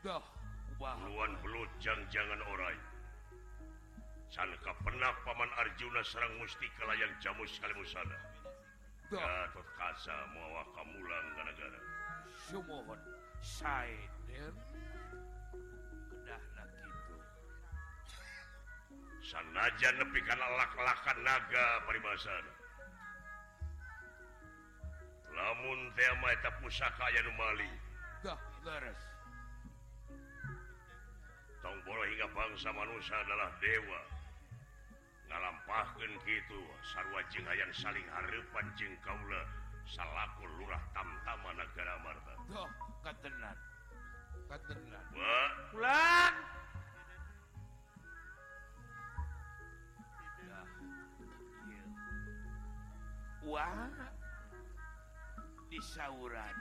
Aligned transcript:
Duh, 0.00 0.24
Luan 0.80 1.32
belut 1.44 1.68
jangan-jangan 1.76 2.40
orai. 2.40 2.78
Sanka 4.30 4.72
pernah 4.86 5.10
Paman 5.26 5.50
Arjuna 5.58 6.06
Serang 6.06 6.30
mustika 6.38 6.86
yang 6.94 7.10
jamu 7.18 7.42
sekali 7.50 7.74
musana 7.74 8.14
Gatot 9.10 9.66
kasa 9.74 10.14
mawa 10.30 10.62
kamulang 10.78 11.26
gara-gara 11.34 11.80
Sumohon 12.46 13.00
Saider 13.42 14.54
Kedahlah 16.14 16.66
gitu 16.78 17.16
Sanaja 19.26 19.88
nepi 19.98 20.22
karena 20.22 20.46
lak-lakan 20.62 21.18
naga 21.26 21.66
parimasana. 21.90 22.54
Lamun 25.34 25.90
tema 25.98 26.30
eta 26.38 26.54
pusaka 26.62 27.06
yang 27.18 27.26
numali 27.26 27.70
Dah, 28.22 28.38
leres 28.62 29.09
Sangmbolo 31.70 32.02
hingga 32.02 32.26
bangsa 32.34 32.74
manusia 32.74 33.14
adalah 33.14 33.46
dewa. 33.62 34.02
Ngalampahkan 35.30 36.10
gitu 36.26 36.66
sarwajeng 36.82 37.46
ayayan 37.46 37.70
saling 37.70 38.02
harepan 38.10 38.66
jeng 38.74 38.90
Kaula 39.06 39.46
salaku 39.86 40.50
lurah 40.58 40.82
tamtama 40.90 41.54
negara 41.54 41.94
Marta. 42.02 42.34
Oh, 42.58 42.66
katenan. 43.06 43.54
Katenan. 44.50 45.06
Wah 53.46 53.86
disauran 55.70 56.54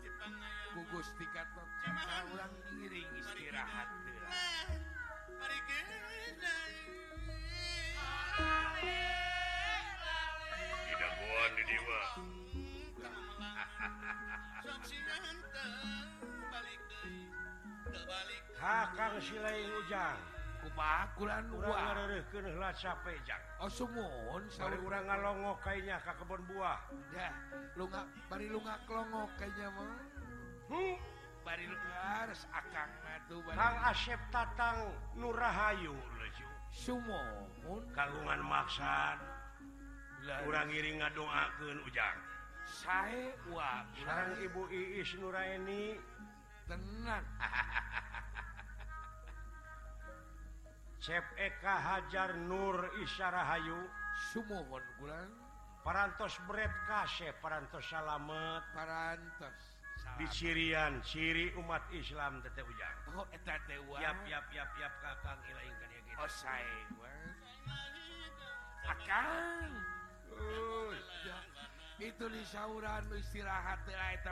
Jepang 0.00 0.32
ku 0.76 0.84
Gusti 0.92 1.24
Gatot 1.32 1.68
Kaca 1.80 2.28
urang 2.36 2.52
ngiring 2.76 3.08
istirahat 3.16 3.88
Mari 5.40 5.58
Tidak 10.84 11.12
buan 11.16 11.50
di 11.56 11.64
dewa 11.64 12.02
Hakang 18.60 19.16
silai 19.24 19.64
ujang 19.80 20.20
kumakulan 20.60 21.44
buah 21.48 21.88
Urang 21.96 22.24
kenehlah 22.28 22.72
capek 22.76 23.16
jang. 23.24 23.40
Oh 23.64 23.70
sumun 23.72 24.44
Bari 24.60 24.76
urang 24.84 25.08
ngalongok 25.08 25.56
kayaknya 25.64 26.02
ke 26.04 26.12
kebun 26.20 26.42
buah. 26.50 26.80
Dah, 27.14 27.32
lunga, 27.78 28.02
bari 28.28 28.50
lu 28.50 28.58
lunga 28.58 28.76
kelongok 28.84 29.30
kayaknya 29.38 29.72
mah. 29.72 30.15
Asep 33.86 34.18
Tatang 34.34 34.90
Nurahayu. 35.14 35.94
Kalungan 37.94 38.40
maksad 38.42 39.18
kurang 40.42 40.66
ngiring 40.74 40.98
ngadoakeun 40.98 41.78
ujang. 41.86 42.18
Saya 42.66 43.30
wa. 43.54 43.86
Sareng 44.02 44.42
Ibu 44.42 44.66
Iis 44.74 45.14
Nuraini 45.22 45.94
tenang. 46.66 47.22
Cep 51.06 51.22
Eka 51.38 51.76
Hajar 51.78 52.34
Nur 52.42 52.90
Isyarahayu. 53.06 53.86
Sumohon 54.34 54.82
kulang 54.98 55.30
Parantos 55.86 56.34
Bret 56.50 56.74
Kasep 56.90 57.38
Parantos 57.38 57.86
Salamet. 57.86 58.66
Parantos. 58.74 59.75
di 60.16 60.26
Syrian 60.32 61.04
Syiri 61.04 61.52
umat 61.60 61.84
Islam 61.92 62.40
tete 62.40 62.64
ujang 62.64 62.96
oh, 63.20 63.28
eta 63.32 63.60
teh 63.68 63.76
wae 63.84 64.00
yap, 64.00 64.16
yap, 64.24 64.48
yap, 64.52 64.70
yap, 64.80 64.94
kakang 65.04 65.40
oh, 66.16 66.30
sae 66.30 66.76
akang. 68.86 69.72
Uh, 70.36 70.92
ya. 71.24 71.38
itu 71.96 72.24
di 72.28 72.38
disauran 72.44 73.08
istirahat 73.16 73.80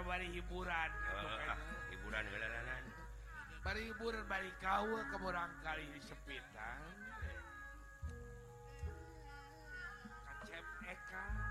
bari 0.04 0.28
hiburan. 0.30 0.90
Uh, 1.16 1.56
hiburan 1.90 2.24
heulanan 2.28 2.84
bari 3.64 3.88
hiburan 3.88 4.20
bari 4.28 4.52
kau 4.60 4.84
kemurang 5.08 5.48
kali 5.64 5.88
di 5.96 6.00
sepitan. 6.04 6.80
Konsep 10.44 10.66
Eka 10.84 11.24
eh, 11.24 11.43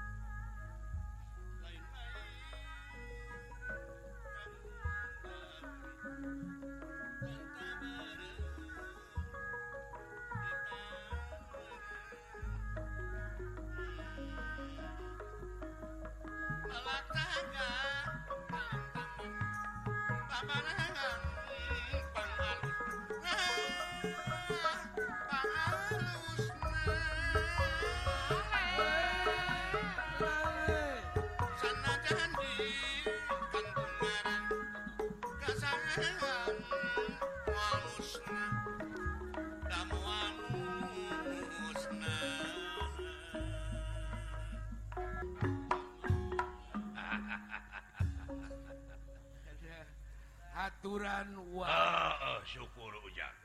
saluran 50.94 51.30
wa. 51.58 51.66
Uh, 51.66 52.14
uh, 52.22 52.40
syukur 52.46 52.94
ujang. 53.02 53.38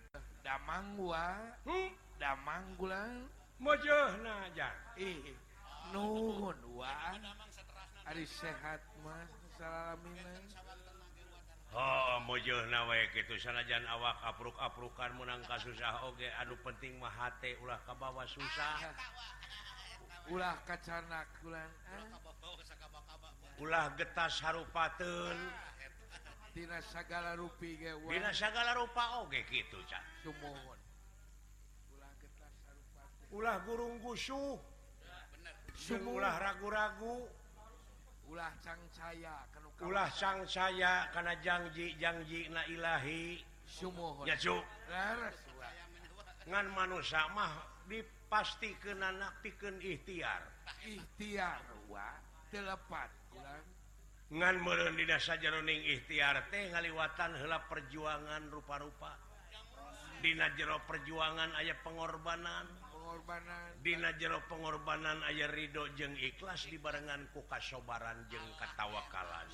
Damang 0.45 1.01
wa. 1.01 1.33
Hmm? 1.65 1.89
damang 2.19 2.75
gulang 2.75 3.31
mojoh 3.63 4.11
eh, 4.11 4.27
naja 4.27 4.69
ih 4.99 5.33
nuhun 5.95 6.59
wa. 6.77 6.93
Ari 8.11 8.27
sehat 8.27 8.83
mas 9.07 9.31
salamin 9.55 10.43
Oh 11.71 11.79
ah, 11.79 12.19
mojoh 12.27 12.59
nawe 12.69 12.99
gitu 13.15 13.39
sanajan 13.39 13.87
awak 13.87 14.19
apruk-aprukan 14.25 15.15
menang 15.15 15.45
kasusah 15.47 16.01
oge 16.11 16.27
anu 16.43 16.59
penting 16.67 16.97
mah 16.99 17.13
hate 17.13 17.55
ulah 17.63 17.79
kabawa 17.87 18.27
susah. 18.27 18.93
Ulah 20.29 20.59
kacana 20.67 21.23
kulan 21.41 21.71
ulah 23.63 23.95
getas 23.95 24.43
harupateun. 24.43 25.39
Tina 26.59 26.83
sagala 26.83 27.39
rupi 27.39 27.79
ge 27.79 27.95
Dina 28.11 28.35
sagala 28.35 28.75
rupa 28.75 29.23
oge 29.23 29.47
kitu 29.47 29.79
cah. 29.87 30.03
Sumuhun. 30.27 30.79
Ulah 31.95 32.11
getah 32.19 32.51
sarupa. 32.67 33.03
Ulah 33.31 33.57
gurung 33.63 34.03
gusuh. 34.03 34.59
Jeung 35.79 36.03
ulah 36.11 36.35
ragu-ragu. 36.43 37.31
Ulah 38.27 38.51
cangcaya 38.59 39.47
kana 39.55 39.71
Ulah 39.87 40.11
cangcaya 40.11 41.07
kana 41.15 41.39
janji-janji 41.39 42.51
na 42.51 42.67
ilahi. 42.67 43.39
Sumuhun. 43.63 44.27
Ya 44.27 44.35
cuk. 44.35 44.67
Ngan 46.43 46.67
manusia 46.75 47.23
mah 47.39 47.55
dipastikeun 47.87 48.99
anak 48.99 49.47
pikeun 49.47 49.79
ikhtiar. 49.79 50.43
Ikhtiar 50.83 51.63
wa 51.87 52.19
telepat 52.51 53.15
ulang. 53.39 53.78
ngan 54.29 54.57
me 54.61 54.73
di 54.93 55.05
dasar 55.09 55.41
jaroning 55.41 55.81
ikhtiar 55.89 56.53
teh 56.53 56.69
ngaliwatan 56.69 57.33
hela 57.41 57.65
perjuangan 57.65 58.53
rupa-rupa. 58.53 59.17
Dina 60.19 60.51
jero 60.59 60.83
perjuangan 60.85 61.55
ayat 61.57 61.79
pengorbanan. 61.87 62.67
Pengorbanan. 62.91 63.71
Dina 63.81 64.11
jero 64.19 64.43
pengorbanan 64.51 65.23
ayah 65.31 65.49
Ridho 65.49 65.89
jeung 65.97 66.13
ikhlas 66.19 66.67
dibarengan 66.69 67.31
ku 67.33 67.47
kasobaran 67.47 68.27
jeng 68.29 68.45
katawakalan 68.59 69.47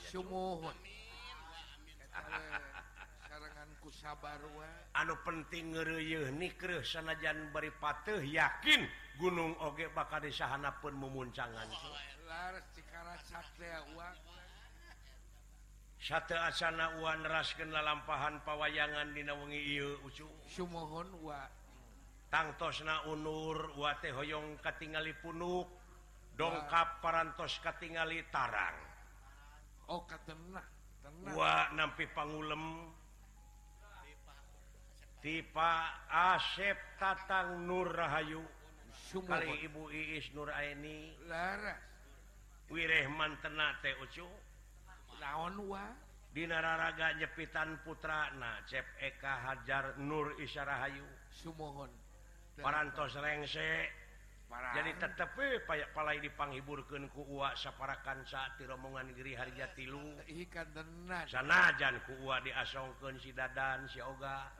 anu 4.94 5.15
penting 5.26 5.75
sanajan 6.81 7.38
beri 7.53 7.73
patih 7.76 8.23
yakin 8.25 8.81
gunung 9.21 9.53
oge 9.61 9.91
bakal 9.93 10.23
disahana 10.23 10.73
pun 10.81 10.94
memuncangan 10.97 11.69
satu 16.04 16.36
asana 16.36 17.00
Uan 17.00 17.24
ras 17.24 17.56
lalampahan 17.56 17.80
lampahan 17.80 18.34
pawayangan 18.44 19.16
di 19.16 19.24
wengi 19.24 19.80
Sumohon 20.52 21.08
tangtos 22.28 22.84
na 22.84 23.08
unur 23.08 23.72
wate 23.80 24.12
hoyong 24.12 24.60
katingali 24.60 25.16
punuk 25.24 25.64
dongkap 26.36 27.00
parantos 27.00 27.56
katingali 27.64 28.20
tarang. 28.28 28.76
Oh 29.88 30.04
tenang. 30.04 30.68
Wa 31.32 31.72
nampi 31.72 32.04
pangulem. 32.12 32.92
Tipe 35.24 35.72
asep 36.12 36.76
tatang 37.00 37.64
nur 37.64 37.88
rahayu. 37.88 38.44
Kali 39.08 39.64
ibu 39.64 39.88
iis 39.88 40.28
nur 40.36 40.52
aini. 40.52 41.16
Laras. 41.32 41.80
Wireh 42.68 43.08
mantena 43.08 43.72
teh 43.80 43.96
ucu. 44.04 44.28
naon 45.25 45.56
Dinararaga 46.35 47.15
jepitan 47.23 47.79
putra 47.87 48.26
putrana 48.26 48.59
cep 48.67 48.82
Eka 48.99 49.38
Hajar 49.47 49.94
Nur 50.03 50.35
Isyarahayu. 50.43 51.06
Sumohon. 51.31 51.91
Parantos 52.59 53.15
rengse. 53.15 54.03
Parang. 54.44 54.76
jadi 54.76 54.93
tetepi 55.00 55.67
payak 55.67 55.91
palai 55.97 56.21
dipanghiburkan 56.21 57.09
ku 57.11 57.25
uak 57.26 57.56
saparakan 57.56 58.23
saat 58.29 58.55
di 58.61 58.69
rombongan 58.69 59.15
diri 59.15 59.38
harja 59.38 59.71
tilu. 59.79 60.15
Ikan 60.26 60.69
tenan. 60.75 61.25
Sanajan 61.31 62.03
ku 62.03 62.19
uak 62.26 62.43
diasongkan 62.44 63.15
si 63.23 63.31
dadan 63.31 63.87
si 63.87 64.03
oga. 64.03 64.50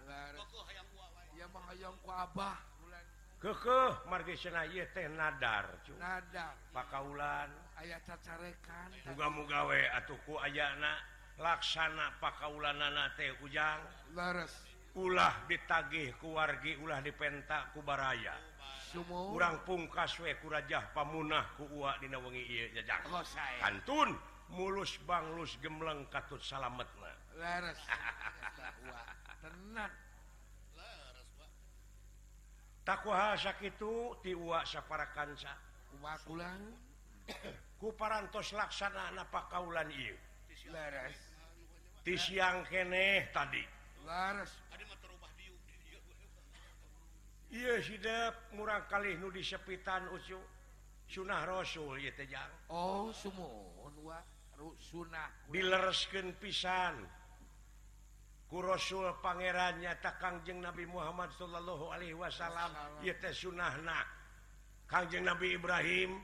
Ya 1.35 1.47
mah 1.51 1.63
hayang 1.75 1.99
ku 2.01 2.11
abah. 2.11 2.74
kekeh 3.45 4.09
margi 4.09 4.41
sena 4.41 4.65
teh 4.97 5.05
nadar 5.13 5.69
cu. 5.85 5.93
Pakaulan. 6.73 7.53
Aya 7.77 8.01
cacarekan. 8.09 8.89
Muga-muga 9.13 9.69
we 9.69 9.85
atuh 9.93 10.17
ayana 10.41 10.97
laksana 11.37 12.17
pakaulanana 12.25 13.13
teh 13.21 13.37
ujang. 13.45 13.85
Leres. 14.17 14.55
Ulah 14.97 15.45
ditagih 15.45 16.17
kuwargi 16.17 16.81
ulah 16.81 17.05
dipentak 17.05 17.77
kubaraya 17.77 18.33
baraya. 18.33 18.35
Sumur. 18.89 19.37
Urang 19.37 19.61
pungkas 19.69 20.17
we 20.25 20.33
ku 20.41 20.49
pamunah 20.97 21.45
kuwa 21.61 22.01
dinawengi 22.01 22.41
dina 22.49 22.65
wengi 22.65 22.81
ieu 22.81 23.13
oh, 23.13 23.25
kantun 23.61 24.17
mulus 24.55 24.97
banglus 25.05 25.59
gemleng 25.61 26.09
katut 26.09 26.41
salametna. 26.41 27.13
Leres. 27.37 27.81
Tenang. 29.43 30.04
takwa 32.85 33.35
itu 33.65 34.15
tiwaya 34.21 34.81
para 34.85 35.09
kansa 35.17 35.51
tiwasakansa 35.91 36.85
kuparantos 37.81 38.53
laksana 38.53 39.11
napa 39.17 39.49
kaulan 39.49 39.89
di 42.05 42.17
siang 42.21 42.69
keneh 42.69 43.33
tadi. 43.33 43.65
Murah 48.53 48.85
kali 48.91 49.17
nu 49.17 49.33
disepitan 49.33 50.05
ucu 50.13 50.37
sunnah 51.09 51.49
Rasul 51.49 51.97
Oh 52.69 53.09
sunnah 54.77 55.29
dileresken 55.49 56.37
pisan. 56.37 57.24
Rasul 58.53 59.11
Pangerannya 59.19 59.99
takangjeng 59.99 60.63
Nabi 60.63 60.87
Muhammad 60.87 61.33
Shallallahu 61.35 61.91
Alaihi 61.91 62.15
Wasallam. 62.15 62.71
Sunnah 63.33 63.75
Kangjeng 64.87 65.25
Nabi 65.27 65.57
Ibrahim. 65.57 66.21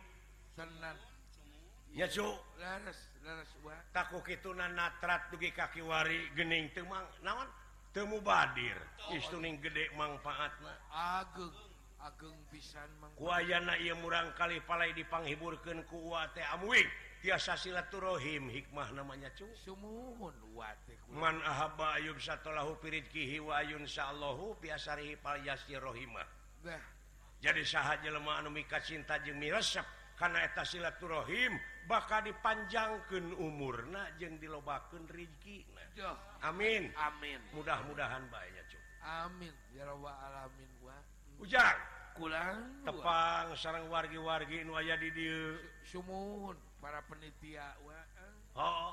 Takutrat 3.91 5.23
dugi 5.35 5.51
kakiwari 5.51 6.31
gening 6.39 6.71
temang 6.71 7.03
naon? 7.25 7.49
Temu 7.91 8.23
Badir 8.23 8.79
oh. 9.11 9.19
istuning 9.19 9.59
gede 9.59 9.91
manfaat 9.99 10.55
Agung 10.95 11.51
Agung 11.99 12.39
pisan 12.47 12.87
kuayana 13.19 13.75
ia 13.83 13.99
murang 13.99 14.31
kali 14.39 14.63
palai 14.63 14.95
dipanghiburkan 14.95 15.83
kuat 15.91 16.31
Amwi 16.55 16.87
tiasa 17.21 17.53
silaturahim 17.57 18.49
hikmah 18.49 18.97
namanya 18.97 19.29
cummunallah 19.37 20.73
jadi 27.41 27.63
sahaja 27.65 28.09
lemah 28.09 28.45
mika 28.49 28.81
cinta 28.81 29.21
jemirep 29.21 29.85
karena 30.17 30.45
eta 30.45 30.65
silaturahim 30.65 31.57
bakal 31.89 32.25
dipanjangkan 32.25 33.37
umur 33.37 33.85
nah 33.89 34.09
jeng 34.17 34.37
dilobakan 34.41 35.09
Rizki 35.09 35.65
amin. 36.41 36.89
Amin. 36.97 37.41
Mudah-mudahan 37.53 38.25
banyak 38.33 38.67
amin. 39.05 39.53
Ya 39.77 39.85
alamin 39.89 40.71
hmm. 40.81 41.43
ujar 41.45 41.77
pulang 42.17 42.85
tepang 42.85 43.57
sarang 43.57 43.89
wargi-wargi 43.89 44.65
waya 44.69 44.97
di 45.01 45.11
Sumun 45.89 46.70
para 46.81 47.05
penitia 47.07 47.77
eh. 47.77 48.57
oh, 48.57 48.65
oh, 48.65 48.91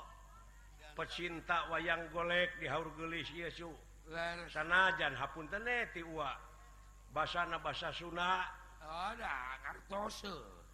pecinta 0.94 1.66
wayang 1.72 2.12
golek 2.12 2.52
di 2.60 2.68
Haur 2.68 2.92
gelis 2.94 3.28
Yesu 3.32 3.72
sanajan 4.48 5.12
Hapun 5.16 5.48
teneti 5.52 6.00
wa 6.00 6.32
basana 7.12 7.60
basa 7.60 7.92
Sunda. 7.92 8.44
Oh, 8.88 9.12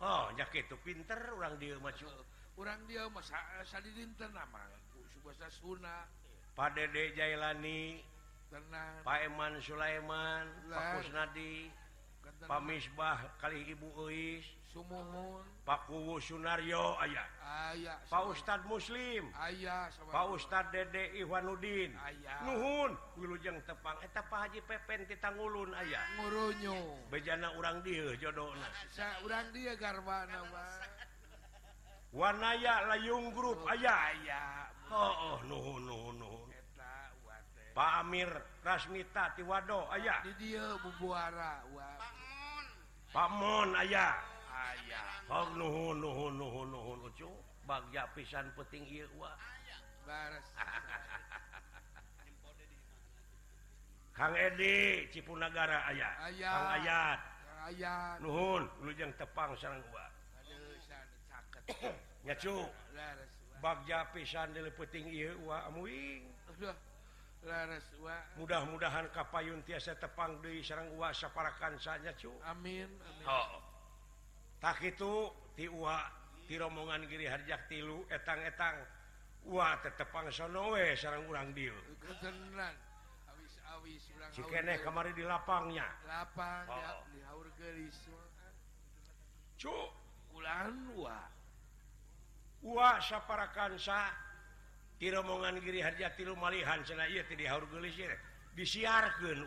oh 0.05 0.25
itu 0.35 0.77
pinter 0.87 1.19
orang 1.35 1.59
dia 1.59 1.75
maju 1.81 2.07
orang 2.55 2.79
eh, 2.87 2.95
dia 2.95 3.03
masa 3.11 3.39
eh, 3.59 3.91
dinten 3.91 4.31
nama 4.31 4.63
bahasa 5.25 5.49
Sunda. 5.51 6.07
Pak 6.55 6.79
Dede 6.79 7.17
Jailani. 7.19 7.99
Tenang. 8.53 9.03
Pak 9.03 9.19
Eman 9.27 9.59
Sulaiman. 9.59 10.47
Pak 10.71 11.03
Kusnadi. 11.03 11.67
pamisbah 12.49 13.39
kali 13.41 13.65
Ibu 13.73 13.89
Uis 14.09 14.45
Pakwu 15.63 16.19
Sunaryo 16.19 16.99
ayah 16.99 17.27
aya 17.71 17.95
Pak 18.11 18.27
Ustad 18.27 18.67
muslim. 18.67 19.31
Aya 19.39 19.87
Pak 20.11 20.27
Ustad 20.35 20.75
Dede 20.75 21.15
Iwanuddin 21.15 21.95
Nuhun 22.43 22.91
wilujeng 23.15 23.63
tepang. 23.63 23.95
Eta 24.03 24.27
Pak 24.27 24.51
Haji 24.51 24.61
Pepen 24.67 25.07
Titanggulun 25.07 25.71
ayah 25.79 26.03
murunyo 26.19 27.07
bejana 27.07 27.55
urang 27.55 27.87
dia 27.87 28.19
jodoh 28.19 28.51
urang 29.23 29.47
dia 29.55 29.79
garbana 29.79 30.43
Wanaya 32.11 32.91
layung 32.91 33.31
grup 33.31 33.63
ayah 33.71 34.11
ayah 34.11 34.71
oh, 34.91 35.15
oh 35.35 35.39
nuhun 35.47 35.87
nuhun 35.87 36.15
nuhun. 36.19 36.49
Pak 37.75 38.07
Amir 38.07 38.31
Rasmita 38.63 39.35
Tiwado 39.35 39.91
aya. 39.91 40.23
Di 40.23 40.31
dia 40.39 40.79
bubuara 40.79 41.63
wa 41.75 42.14
Pamon 43.15 43.71
aya. 43.79 44.11
Aya. 44.51 45.03
Hog 45.31 45.55
nuhun 45.55 46.03
nuhun 46.03 46.35
nuhun 46.35 46.67
nuhun 46.67 46.99
ucu 47.07 47.31
bagja 47.63 48.11
pisan 48.11 48.51
peting 48.59 48.83
ieu 48.91 49.07
wa. 49.15 49.31
Puting 52.43 52.75
Kang 54.19 54.35
Edi 54.35 55.07
Cipunagara 55.15 55.95
aya. 55.95 56.11
Aya. 56.27 56.51
Kang 56.51 56.71
ayat. 56.83 57.21
Aya 57.65 57.95
Nuhun 58.19 58.67
lujang 58.83 59.15
tepang 59.15 59.55
sareng 59.63 59.79
sarang 59.79 59.81
gua 59.95 60.07
nyacu. 62.27 62.67
Bagja 63.63 64.11
pisan 64.11 64.51
di 64.51 64.75
puting 64.75 65.07
ieu 65.07 65.39
wa 65.47 65.63
amuing. 65.71 66.27
mudah-mudahan 68.41 69.13
Kapayun 69.13 69.61
tiasa 69.69 69.95
tepang 70.01 70.41
di 70.41 70.65
Serang 70.65 70.89
Uasa 70.97 71.29
parakan 71.29 71.77
saja 71.77 72.13
cu. 72.17 72.33
Amin, 72.49 72.89
amin. 72.89 73.27
Oh. 73.29 73.61
tak 74.65 74.81
itu 74.81 75.29
tiwa 75.53 76.09
di 76.49 76.57
rombongan 76.57 77.05
Giri 77.05 77.29
Harjak 77.29 77.69
tilu 77.69 78.09
etang-etang. 78.09 78.81
Wah 79.45 79.77
tetepang 79.85 80.33
sonowe 80.33 80.97
sarang 80.97 81.29
urang 81.29 81.53
di 81.53 81.69
Cikeneh 84.33 84.81
kamari 84.81 85.13
di 85.13 85.21
lapangnya. 85.21 85.85
Lapang 86.09 86.65
oh. 86.73 87.05
di 87.13 87.21
haur 87.29 87.49
gelis 87.61 87.97
cu. 89.61 89.77
Ulan 90.35 90.91
wa 90.97 91.21
wa 92.65 92.99
saparakan 92.99 93.77
sa 93.77 94.24
di 94.99 95.11
romongan 95.11 95.59
Giri 95.61 95.83
Harja 95.83 96.11
tilu 96.15 96.39
malihan 96.39 96.81
disiarkan 98.55 99.39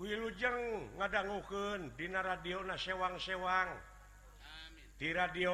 Wilujeng 0.00 0.88
ngadangguken 0.96 1.92
Di 1.94 2.08
radio 2.08 2.64
na 2.64 2.80
sewang-sewang. 2.80 3.70
Di 4.96 5.12
radio 5.12 5.52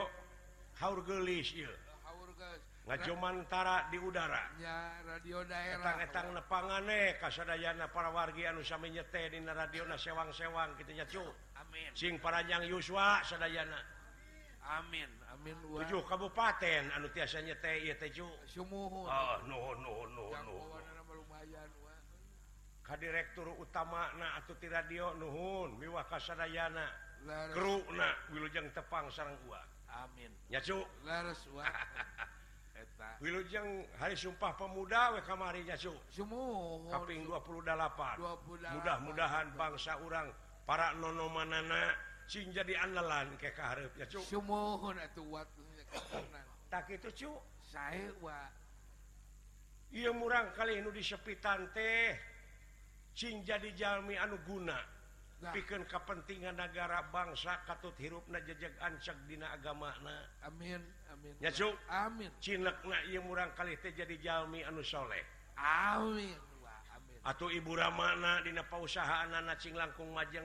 Haur 0.78 1.02
Haurgelis 1.02 1.50
ngajumantara 2.88 3.92
di 3.92 3.98
udara. 4.00 4.48
Ya, 4.56 4.96
radio 5.04 5.44
daerahang 5.44 6.32
nepangane 6.32 7.20
kasadayana 7.20 7.92
para 7.92 8.08
warga 8.08 8.48
anu 8.48 8.64
sami 8.64 8.88
nyete 8.88 9.28
di 9.28 9.42
radio 9.44 9.84
na 9.84 10.00
sewang-sewang 10.00 10.72
gitunya 10.80 11.04
cu. 11.04 11.20
Sing 11.92 12.16
paranyang 12.16 12.64
Yuswa 12.64 13.20
Sadayana. 13.26 13.97
amin 14.68 15.10
amin 15.32 15.56
tujuh 15.64 16.04
kabupaten. 16.04 16.92
Anu 16.92 17.08
tiasanya 17.14 17.56
teh 17.56 17.88
iya 17.88 17.94
teh 17.96 18.12
oh, 18.20 19.36
no 19.48 19.72
no 19.80 19.94
no 20.12 20.24
no 20.32 20.56
kadirektur 22.88 23.52
utama 23.60 24.08
na 24.16 24.40
atau 24.40 24.56
ti 24.56 24.64
radio 24.72 25.12
nuhun. 25.20 25.76
Miwah 25.76 26.08
kasadayana. 26.08 26.88
Kru 27.52 27.84
na 27.92 28.08
wilujeng 28.32 28.72
tepang 28.72 29.12
sarang 29.12 29.36
gua. 29.44 29.60
Amin. 29.92 30.32
Nyacu 30.48 30.80
leres 31.04 31.44
wa. 31.52 31.68
Eta. 32.80 33.18
Wilujeng 33.20 33.84
hari 34.00 34.16
Sumpah 34.16 34.56
Pemuda 34.56 35.12
we 35.12 35.20
kamari 35.26 35.60
nyacu. 35.68 35.92
Sumuhun. 36.08 36.88
Kaping 36.88 37.28
28. 37.28 37.68
28. 38.16 38.76
Mudah-mudahan 38.80 39.46
bangsa 39.58 40.00
orang 40.00 40.32
para 40.64 40.96
nonomanana 40.96 41.92
Cing 42.28 42.52
jadi 42.52 42.76
andalan 42.84 43.40
ke 43.40 43.56
keharapnya 43.56 44.04
cu. 44.04 44.20
Sumohon 44.20 45.00
atuh 45.00 45.24
wat 45.32 45.48
Tak 46.68 46.92
itu 46.92 47.08
cu. 47.24 47.32
Saya 47.64 48.12
wa. 48.20 48.44
Iya 49.88 50.12
murang 50.12 50.52
kali 50.52 50.76
ini 50.76 50.92
disepitan 50.92 51.72
teh. 51.72 52.12
Cing 53.16 53.48
jadi 53.48 53.72
jalmi 53.72 54.20
anu 54.20 54.36
guna. 54.44 54.76
Nah. 55.38 55.54
pikeun 55.54 55.86
kepentingan 55.86 56.58
negara 56.58 56.98
bangsa 57.14 57.62
katut 57.62 57.94
hirupna 58.02 58.42
jejeg 58.42 58.74
ancak 58.82 59.14
dina 59.30 59.54
agamana. 59.54 60.28
Amin. 60.44 60.82
Amin. 61.08 61.32
Ya 61.40 61.48
cu. 61.48 61.72
Amin. 61.88 62.28
Cinek 62.44 62.84
na 62.84 62.98
iya 63.08 63.24
murang 63.24 63.56
kali 63.56 63.80
teh 63.80 63.96
jadi 63.96 64.20
jalmi 64.20 64.60
anu 64.68 64.84
soleh. 64.84 65.24
Amin. 65.56 66.36
Wa. 66.60 66.76
Amin. 66.92 67.18
Atau 67.24 67.48
ibu 67.48 67.72
ramana 67.72 68.44
dina 68.44 68.66
pausahaan 68.68 69.32
anak 69.32 69.56
cing 69.62 69.72
langkung 69.72 70.12
majeng. 70.12 70.44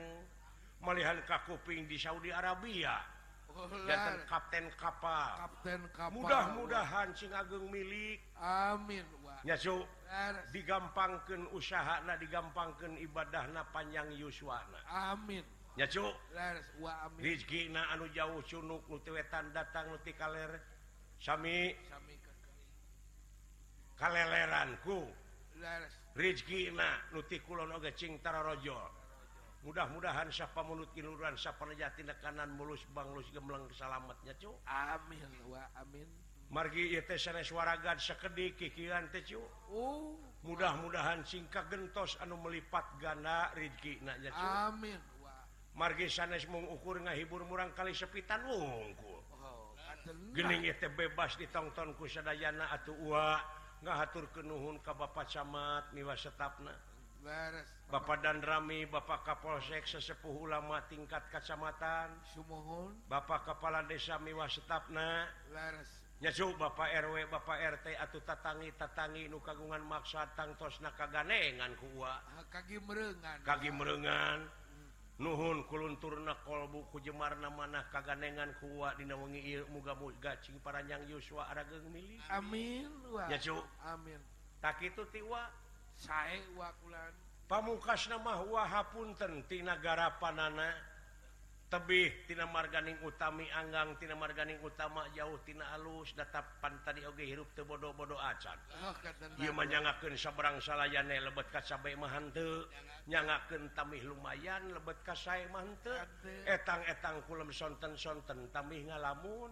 melihat 0.82 1.20
Kakuping 1.28 1.86
di 1.86 2.00
Saudi 2.00 2.34
Arabia. 2.34 2.98
Oh, 3.54 3.70
Dan 3.86 4.18
Kapten 4.26 4.66
kapal. 4.74 5.38
Kapten 5.38 5.86
mudah-mudahan 6.10 7.14
sing 7.14 7.30
Ageng 7.30 7.70
milik. 7.70 8.18
Amin 8.42 9.06
Aminnya 9.46 9.54
digampangkan 10.50 11.46
usaha 11.54 12.02
Nah 12.02 12.18
digampangkan 12.18 12.98
ibadah 12.98 13.46
na 13.54 13.62
panjang 13.70 14.10
Yuswana. 14.18 14.82
Amin. 14.90 15.46
Nya 15.78 15.86
Rizki 17.18 17.70
na 17.70 17.90
anu 17.94 18.06
jauh 18.14 18.42
cunuk 18.46 18.86
nuti 18.90 19.10
wetan 19.10 19.50
datang 19.54 19.90
nuti 19.90 20.14
kaler. 20.14 20.58
Sami 21.18 21.74
Sami 21.90 22.14
kaleleranku. 23.98 25.00
Rizki 26.14 26.70
na 26.74 26.98
Nuti 27.10 27.38
Kulon 27.42 27.74
oge 27.74 27.94
cing 27.94 28.18
Rojo 28.22 29.03
mudah-mudahan 29.64 30.28
siapa 30.28 30.60
mulut 30.60 30.92
kiluran 30.92 31.40
siapa 31.40 31.64
nejati 31.64 32.04
kanan 32.20 32.52
mulus 32.52 32.84
banglus 32.92 33.26
gemleng 33.32 33.64
selamatnya 33.72 34.36
cu. 34.36 34.52
Amin 34.68 35.32
wa 35.48 35.64
amin. 35.80 36.04
Margi 36.52 36.92
itu 36.92 37.16
sanes 37.16 37.48
waragan 37.48 37.96
sekedik 37.96 38.60
kikian 38.60 39.08
teh 39.08 39.24
cu. 39.24 39.40
Uh. 39.72 40.14
Mudah-mudahan 40.44 41.24
singka 41.24 41.64
gentos 41.72 42.20
anu 42.20 42.36
melipat 42.36 42.84
ganda 43.00 43.48
rizki 43.56 43.96
naknya 44.04 44.30
cu. 44.36 44.44
Amin 44.44 45.00
wa. 45.24 45.32
Margi 45.72 46.12
sanes 46.12 46.44
mengukur 46.44 47.00
ngahibur 47.00 47.48
murang 47.48 47.72
kali 47.72 47.96
sepitan 47.96 48.44
wungkul. 48.44 49.24
Oh, 49.40 49.72
gening 50.36 50.68
itu 50.68 50.92
bebas 50.92 51.40
ditonton 51.40 51.96
ku 51.96 52.04
sadayana 52.04 52.68
atuh 52.76 52.92
wa 53.08 53.40
ngahatur 53.80 54.28
kenuhun 54.36 54.76
ka 54.84 54.92
bapak 54.92 55.24
camat 55.32 55.88
niwa 55.96 56.12
setapna 56.12 56.76
Bapak 57.88 58.20
dan 58.20 58.44
Rami 58.44 58.84
Bapak 58.84 59.24
Kapolsek 59.24 59.88
sesepuh 59.88 60.44
ulama 60.44 60.84
tingkat 60.92 61.24
Kacamatan 61.32 62.12
Sumohon 62.36 62.92
Bapak 63.08 63.48
Kepala 63.48 63.80
Desa 63.88 64.20
Miwa 64.20 64.44
Setapna. 64.44 65.24
Nyazu 66.20 66.52
Bapak 66.60 66.92
RW 66.92 67.24
Bapak 67.32 67.80
RT 67.80 67.96
atau 67.96 68.20
tatangi 68.20 68.68
tatangi 68.76 69.24
nu 69.32 69.40
kagungan 69.40 69.80
maksa 69.80 70.28
tangtos 70.36 70.84
naka 70.84 71.08
ganengan 71.08 71.72
kuwa 71.80 72.20
kaki 72.52 72.76
merengan. 72.84 73.40
Kaki 73.40 73.72
merengan. 73.72 74.44
Hmm. 74.44 74.88
Nuhun 75.24 75.64
kulunturna 75.64 76.36
kolbu 76.44 76.92
ku 76.92 77.00
kujemarna 77.00 77.48
manah 77.48 77.88
kaganengan 77.88 78.52
kuwa 78.60 78.92
dina 79.00 79.16
wengi 79.16 79.40
ieu 79.48 79.64
muga-muga 79.72 80.36
cing 80.44 80.60
paranjang 80.60 81.08
Yosua 81.08 81.48
arageng 81.48 81.88
milih. 81.88 82.20
Amin. 82.28 82.88
Wa. 83.08 83.32
Ya, 83.32 83.40
Amin. 83.88 84.20
Tak 84.60 84.80
itu 84.84 85.04
tiwa 85.08 85.63
saya 85.98 86.40
pamukas 87.46 88.08
nama 88.10 88.42
Wahpun 88.44 89.14
tentnagara 89.14 90.18
panana 90.18 90.74
tebihtina 91.74 92.46
marganing 92.46 92.94
utami 93.02 93.50
Anggang 93.50 93.98
Tina 93.98 94.14
marganing 94.14 94.62
utama 94.62 95.10
jauh 95.10 95.42
Tina 95.42 95.74
alus 95.74 96.14
datapan 96.14 96.78
tadi 96.86 97.02
Oge 97.02 97.26
hirup 97.26 97.50
tebodo-bodo 97.58 98.14
acan. 98.14 98.54
Dia 99.34 99.50
oh, 99.50 99.54
menyangaken 99.58 100.14
seberang 100.14 100.62
salahyaneh 100.62 101.18
lebet 101.18 101.50
ka 101.50 101.58
kacabai 101.58 101.98
mahante 101.98 102.70
nyangaken 103.10 103.74
tamih 103.74 104.00
lumayan 104.06 104.70
lebet 104.70 105.02
kasai 105.02 105.50
mante 105.50 105.92
etang-etang 106.46 107.26
kulem 107.26 107.50
sonten-sonten 107.50 108.54
tamih 108.54 108.86
ngalamun. 108.86 109.50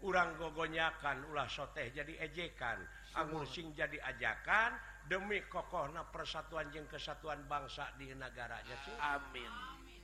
Urang 0.00 0.40
gogonyakan 0.40 1.28
ulah 1.28 1.46
soteh 1.50 1.92
jadi 1.92 2.24
ejekan. 2.24 2.80
Anggursing 3.20 3.76
jadi 3.76 4.00
ajakan. 4.16 4.80
demi 5.08 5.40
kokohna 5.48 6.04
persatuan 6.10 6.68
jeng 6.74 6.84
kesatuan 6.90 7.40
bangsa 7.48 7.88
di 7.96 8.10
negaranya 8.12 8.76
sih 8.84 8.94
amin 8.98 9.52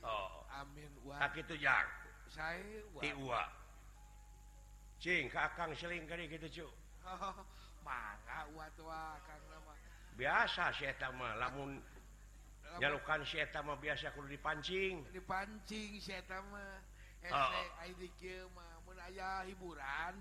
oh 0.01 0.47
amin 0.49 0.89
tak 1.19 1.37
itu 1.37 1.55
jang 1.59 1.87
saya 2.31 2.83
Iwa. 2.99 3.43
Cing, 4.97 5.29
kakang 5.29 5.71
seling 5.77 6.03
kali 6.09 6.27
gitu 6.27 6.47
cu. 6.49 6.67
Oh, 7.07 7.45
mangga 7.85 8.49
uwa 8.51 8.67
tua 8.75 9.15
kang 9.23 9.43
nama. 9.47 9.73
Biasa 10.17 10.73
si 10.73 10.89
eta 10.89 11.13
mah 11.13 11.37
lamun 11.37 11.77
nyalukan 12.81 13.21
si 13.23 13.37
eta 13.37 13.61
mah 13.61 13.77
biasa 13.77 14.11
kudu 14.17 14.27
dipancing. 14.33 15.05
Dipancing 15.13 16.01
si 16.01 16.11
eta 16.11 16.41
mah. 16.49 16.81
Ese 17.21 17.33
oh. 17.33 17.81
ai 17.81 17.93
dikieu 17.95 18.49
mah 18.57 18.76
aya 19.07 19.47
hiburan 19.47 20.13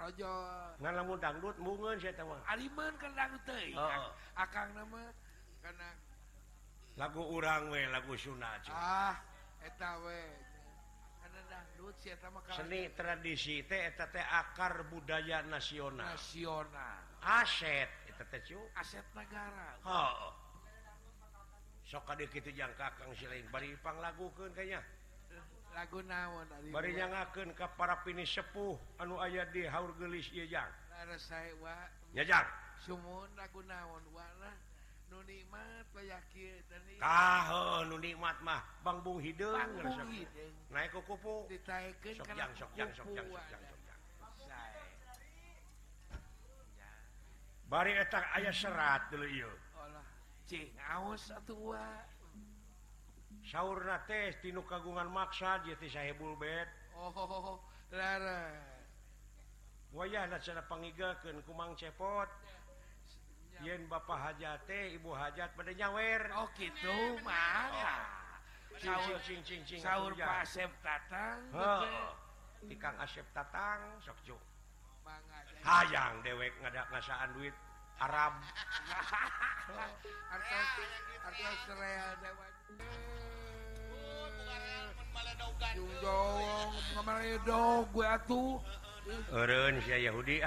rojo 0.00 0.32
lamun 0.80 1.20
dangdut 1.20 1.56
mungen 1.60 2.00
Aliman 2.48 2.92
kan 2.96 3.12
dangdut 3.12 3.42
teh. 3.44 3.76
Oh. 3.76 3.84
oh. 3.84 4.10
akang 4.40 4.72
nama 4.72 5.12
karena 5.60 5.88
lagu 6.96 7.20
urang 7.20 7.68
we 7.68 7.84
lagu 7.92 8.16
sunat 8.16 8.64
ah 8.72 9.20
eta 9.60 10.00
we. 10.00 10.20
Karena 11.20 11.40
dangdut 11.52 11.94
si 12.00 12.08
eta 12.08 12.32
mah 12.32 12.40
seni 12.48 12.88
tradisi 12.96 13.60
teh 13.68 13.92
eta 13.92 14.08
teh 14.08 14.24
akar 14.24 14.88
budaya 14.88 15.44
nasional. 15.44 16.16
Nasional. 16.16 17.20
Aset 17.20 18.08
eta 18.08 18.24
teh 18.24 18.40
cu 18.40 18.60
aset 18.80 19.04
negara. 19.12 19.76
Heeh 19.84 20.12
oh. 20.24 20.32
sok 21.84 22.08
ada 22.08 22.24
kitu 22.24 22.48
jang 22.56 22.72
kakang 22.80 23.12
si 23.12 23.28
lain 23.28 23.44
bari 23.52 23.76
panglagukeun 23.84 24.56
kayaknya. 24.56 24.80
lagu 25.74 25.98
naon 26.06 26.46
tadi 26.46 26.70
bari 26.70 26.94
nyangakeun 26.94 27.50
ka 27.58 27.66
para 27.74 27.98
pini 28.06 28.22
sepuh 28.22 28.78
anu 29.02 29.18
aya 29.18 29.42
di 29.50 29.66
haur 29.66 29.90
geulis 29.98 30.30
ieu 30.30 30.46
jang. 30.46 30.70
Rasae 31.04 31.52
wa. 31.58 31.74
Jejang 32.14 32.30
jang. 32.30 32.48
Sumun 32.86 33.28
lagu 33.34 33.60
naon 33.66 34.00
warna 34.14 34.54
nu 35.10 35.18
nikmat 35.26 35.84
payakir 35.90 36.62
tahu 37.02 37.90
nu 37.90 37.96
nikmat 37.98 38.38
mah. 38.46 38.62
Bang 38.86 39.02
bung 39.02 39.18
hideung 39.18 39.58
hidung 39.82 40.30
naik 40.70 40.94
ku 40.94 41.02
kupu. 41.02 41.50
Ditaekeun 41.50 42.14
sok 42.22 42.30
jang 42.38 42.52
sok 42.54 42.70
jang 42.78 42.90
sok 42.94 43.08
jang 43.10 43.26
sok 43.26 43.46
jang 43.50 43.62
sok 43.66 43.80
jang 43.82 44.02
bari 47.66 47.98
eta 47.98 48.22
aya 48.38 48.54
serat 48.54 49.10
dulu 49.10 49.26
ieu. 49.26 49.50
Olah 49.74 50.06
cing 50.46 50.70
awas 50.78 51.34
atuh 51.34 51.74
wa. 51.74 52.13
sauur 53.44 53.84
nates 53.84 54.40
tinu 54.40 54.64
kagungan 54.64 55.08
maksa 55.12 55.60
jeti 55.64 55.88
saya 55.92 56.16
bulbet. 56.16 56.68
Oh 56.96 57.60
wayah 59.94 60.26
cara 60.40 60.62
pangigaken 60.66 61.44
kumang 61.44 61.76
cepot. 61.76 62.28
Yen 63.62 63.86
Bapak 63.86 64.18
hajate 64.18 64.98
Ibu 64.98 65.14
hajat 65.14 65.54
pada 65.54 65.70
nyawer. 65.70 66.26
Oh 66.34 66.50
gitu 66.58 67.22
ah. 67.22 68.02
sahur 69.78 70.10
Asep 70.18 70.66
datang 70.82 71.38
tikang 72.66 72.98
Asep 72.98 73.22
datang 73.30 73.78
sokju 74.02 74.34
hayang 75.62 76.18
dewek 76.26 76.50
ngadak 76.58 76.82
ngasaan 76.90 77.30
duit 77.38 77.54
Arab 78.02 78.34
artos, 80.34 80.68
artos 81.22 81.60
real 81.78 82.10
dewek. 82.18 82.53
Yahudi 90.04 90.40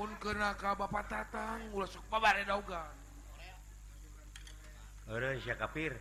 pun 0.00 0.10
kena 0.16 0.56
ka 0.56 0.72
Bapak 0.72 1.04
tatang 1.12 1.60
kafir. 5.60 5.92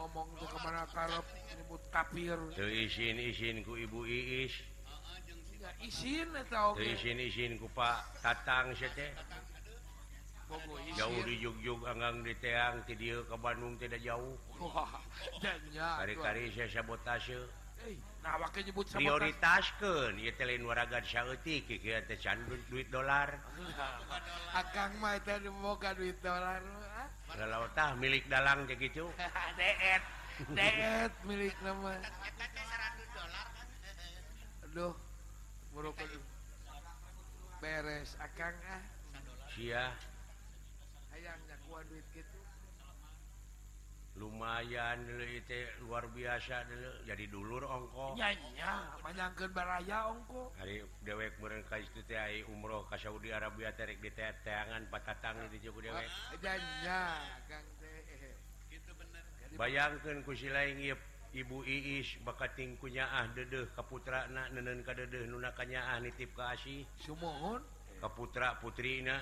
Ngomong 0.00 0.30
kemana 0.40 0.88
karep 0.88 1.26
nyebut 1.58 1.82
kafir. 1.92 2.38
Izin 2.56 3.20
izinku 3.20 3.76
ibu 3.76 4.08
Iis. 4.08 4.54
izin-izin 6.80 7.60
ku 7.60 7.68
Pak. 7.76 8.24
Tatang 8.24 8.72
jauh 10.98 11.20
di 11.22 11.38
Jogjog 11.38 11.86
Anggang 11.86 12.26
di 12.26 12.34
teang 12.42 12.82
ti 12.82 12.98
video 12.98 13.22
ke 13.22 13.36
Bandung 13.38 13.78
tidak 13.78 14.02
jauh. 14.02 14.34
Hari-kari 15.78 16.50
saya 16.50 16.80
sabotase. 16.80 17.38
Nah, 18.20 18.36
nyebut 18.60 18.84
prioritas 18.92 19.72
ke 19.80 20.12
duit 22.68 22.92
dolar. 22.92 23.32
Duit 25.96 26.20
dolar 26.20 26.60
kalau 27.30 27.64
tah 27.72 27.96
milik 27.96 28.28
dalam 28.28 28.68
kayak 28.68 28.90
gitu. 28.90 29.08
Milik 31.28 31.56
nama. 31.64 31.96
Aduh 34.68 35.09
beres 37.60 38.16
akan 38.18 38.54
ah. 38.66 38.82
Duit 41.80 42.04
gitu 42.12 42.40
lumayan 44.18 45.00
dulu 45.06 45.24
itu 45.24 45.58
luar 45.86 46.04
biasa 46.12 46.68
dulu. 46.68 46.90
Jadi 47.08 47.24
dulur 47.30 47.62
ongkonya 47.64 48.36
ongko. 50.12 50.52
Hari 50.60 50.84
dewek 51.06 51.40
mereka 51.40 51.80
umroh 52.50 52.84
ke 52.90 53.00
Saudi 53.00 53.32
Arabia 53.32 53.72
tarik 53.72 54.02
di 54.04 54.12
teangan 54.12 54.84
patang 54.92 55.48
di 55.48 55.56
cukup 55.64 55.88
dewek. 55.88 56.04
Ah, 56.44 57.22
eh. 57.48 58.34
Bayangkan 59.56 60.22
kusi 60.22 60.52
lain 60.52 60.78
ngiep 60.78 61.00
Ibu 61.30 61.62
Iis 61.62 62.18
bakating 62.26 62.74
kunyaah 62.82 63.30
dedeh 63.30 63.70
kaputra 63.78 64.26
na 64.34 64.50
nenen 64.50 64.82
ka 64.82 64.98
dedeh 64.98 65.30
nuna 65.30 65.54
kanyaah 65.54 66.02
nitip 66.02 66.34
ka 66.34 66.58
asih 66.58 66.82
sumohon. 66.98 67.62
Kaputra 68.02 68.58
putrina 68.58 69.20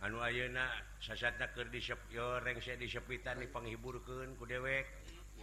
anu 0.00 0.24
ayeuna 0.24 0.70
sasatna 1.02 1.50
keur 1.52 1.68
disep 1.68 1.98
yo 2.08 2.40
rengse 2.40 2.80
disepitan 2.80 3.44
dipanghiburkeun 3.44 4.40
ku 4.40 4.48
dewek. 4.48 4.88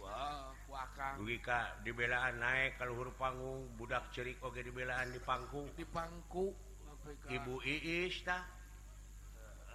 Wah 0.02 0.10
wow, 0.10 0.74
wakang 0.74 1.22
dugi 1.22 1.38
ka 1.38 1.78
dibelaan 1.86 2.42
naik 2.42 2.74
ka 2.74 2.84
luhur 2.84 3.14
panggung 3.14 3.70
budak 3.78 4.10
cerik 4.10 4.42
oge 4.42 4.66
dibelaan 4.66 5.14
di 5.14 5.22
pangku 5.22 5.70
di 5.78 5.86
pangku. 5.86 6.50
Ibu 7.30 7.62
Iis 7.62 8.26
tah 8.26 8.42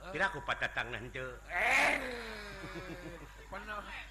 Kira 0.10 0.34
aku 0.34 0.42
patatang 0.42 0.90
nanti. 0.90 1.22
Eh, 1.22 1.94
penuh. 3.54 4.11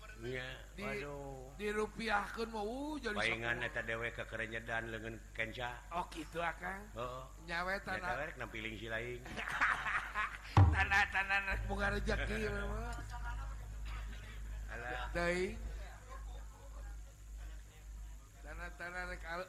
dirupiahkan 1.57 2.47
mau 2.53 2.97
uh, 2.97 3.81
dewek 3.85 4.15
kenya 4.29 4.59
dan 4.61 4.91
lengan 4.93 5.19
kenca. 5.33 5.73
Oh 5.91 6.05
gitu 6.13 6.41
akanweling 6.41 8.77
tanah-tanah 10.71 11.39
rezeki 11.97 12.39
tanah-tanah 18.45 19.03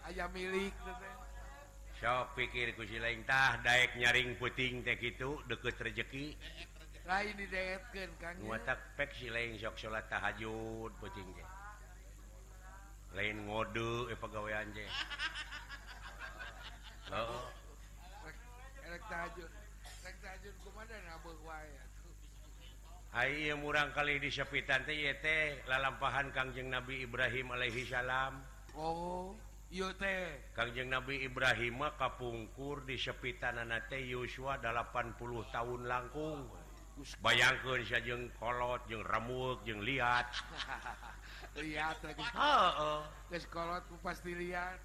ayam 0.09 0.31
milik 0.33 0.73
so 2.03 2.27
pikirku 2.35 2.83
tah 3.27 3.59
Daek 3.63 3.95
nyaring 3.99 4.35
puting 4.39 4.83
teh 4.83 4.99
itu 4.99 5.39
deket 5.47 5.79
rezeki 5.79 6.35
lain 7.03 7.35
dideetkeun 7.35 8.11
Kang. 8.23 8.37
Nguatak 8.47 8.79
pek 8.95 9.11
si 9.19 9.27
lain 9.27 9.59
sok 9.59 9.75
salat 9.79 10.07
tahajud 10.07 10.95
kucing 11.03 11.27
ge. 11.35 11.47
Lain 13.13 13.37
ngode 13.51 14.15
eh, 14.15 14.19
pagawean 14.19 14.71
ge. 14.71 14.87
Heeh. 17.13 17.47
Rek 18.93 19.05
tahajud. 19.11 19.51
Rek 20.07 20.17
tahajud 20.23 20.55
kumaha 20.63 20.97
nabuh 21.11 21.39
wae. 21.43 21.75
Hai 23.13 23.53
murang 23.61 23.93
kali 23.93 24.17
disepitan 24.17 24.89
teh 24.89 24.97
ieu 24.97 25.13
teh 25.21 25.61
lalampahan 25.69 26.33
Kangjeng 26.33 26.73
Nabi 26.73 27.05
Ibrahim 27.05 27.53
alaihi 27.53 27.85
salam. 27.85 28.41
Oh, 28.73 29.37
ieu 29.69 29.93
teh 30.01 30.49
Kangjeng 30.57 30.89
Nabi 30.89 31.21
Ibrahim 31.21 31.85
mah 31.85 31.93
kapungkur 32.01 32.89
disepitanana 32.89 33.85
teh 33.93 34.01
Yosua 34.01 34.57
80 34.65 35.21
tahun 35.53 35.81
langkung. 35.85 36.49
bayangkan 37.19 37.83
sajajeng 37.83 38.31
kolot 38.39 38.81
jeung 38.87 39.05
ramut 39.07 39.59
jeung 39.67 39.83
lihat 39.83 40.27
lihat 41.59 41.99
kolot 43.55 43.83
pasti 44.03 44.33
lihat 44.35 44.79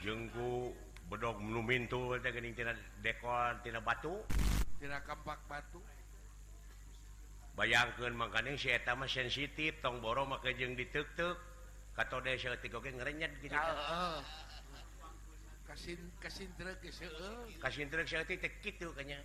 jengku 0.00 0.72
bedog 1.10 1.42
menumintu 1.42 2.14
gening 2.22 2.54
tina 2.54 2.72
dekor 3.02 3.58
tina 3.66 3.82
batu. 3.82 4.22
Tina 4.78 5.02
kampak 5.02 5.42
batu. 5.50 5.82
Bayangkan 7.58 8.14
makanya 8.14 8.54
si 8.56 8.70
eta 8.70 8.94
mah 8.94 9.10
sensitif 9.10 9.76
tong 9.82 9.98
boro 9.98 10.24
maka 10.24 10.54
jeung 10.54 10.78
ditek-tek. 10.78 11.36
Kato 11.98 12.22
deh 12.22 12.38
saya 12.38 12.56
tiga 12.62 12.78
ngerenyet 12.78 13.34
gitu. 13.42 13.52
Oh, 13.52 13.76
oh. 13.90 14.18
kasin 15.66 16.00
kasin 16.18 16.50
truk 16.58 16.82
eh, 16.82 16.90
eh. 16.90 17.58
kasin 17.62 17.86
truk 17.90 18.06
saya 18.06 18.22
titik 18.24 18.62
gitu 18.62 18.94
kayaknya. 18.94 19.18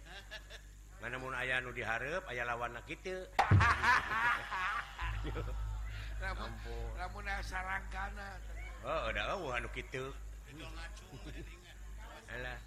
mana 1.02 1.16
mun 1.20 1.34
aya 1.36 1.62
nu 1.62 1.72
diharep 1.76 2.24
aya 2.30 2.44
lawanna 2.46 2.82
kitu. 2.88 3.26
Ramun 6.98 7.28
sarangkana. 7.44 8.40
Oh, 8.86 9.10
Heuh 9.10 9.14
da 9.14 9.22
eueuh 9.34 9.52
anu 9.58 9.70
kitu. 9.74 10.14
Alah. 12.32 12.58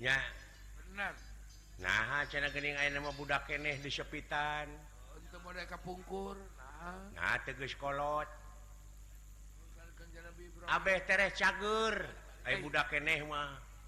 Nya. 0.00 0.18
Gitu 0.18 1.32
nah 1.74 2.22
cenah 2.30 2.54
geuning 2.54 2.78
aya 2.78 3.02
mah 3.02 3.10
budak 3.18 3.50
keneh 3.50 3.74
eneh 3.74 3.82
disepitan 3.82 4.70
untuk 5.10 5.42
mereka 5.42 5.74
pungkur 5.82 6.38
nah. 6.54 7.02
Nah 7.18 7.34
teu 7.42 7.58
geus 7.58 7.74
kolot. 7.74 8.30
Abeh 10.70 11.02
tereh 11.02 11.34
cagur 11.34 11.98
aya 12.46 12.56
budak 12.62 12.94
keneh 12.94 13.26
mah. 13.26 13.73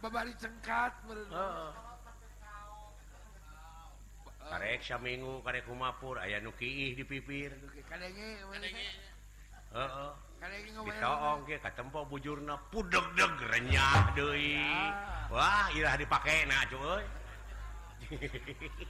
babari 0.00 0.32
cengkat 0.36 0.92
karek 4.46 4.78
saminggu 4.78 5.42
karek 5.42 5.66
kumapur 5.66 6.22
ayah 6.22 6.38
nuki 6.38 6.94
di 6.94 7.02
pipir. 7.02 7.50
Ditoong 10.86 11.42
ge 11.50 11.58
katempo 11.58 12.06
bujurna 12.06 12.54
pudeg 12.70 13.02
deg 13.18 13.34
renyah 13.50 14.14
deui. 14.14 14.62
Wah 15.34 15.66
irah 15.74 15.98
dipake 15.98 16.46
na 16.46 16.62
cuy 16.70 17.02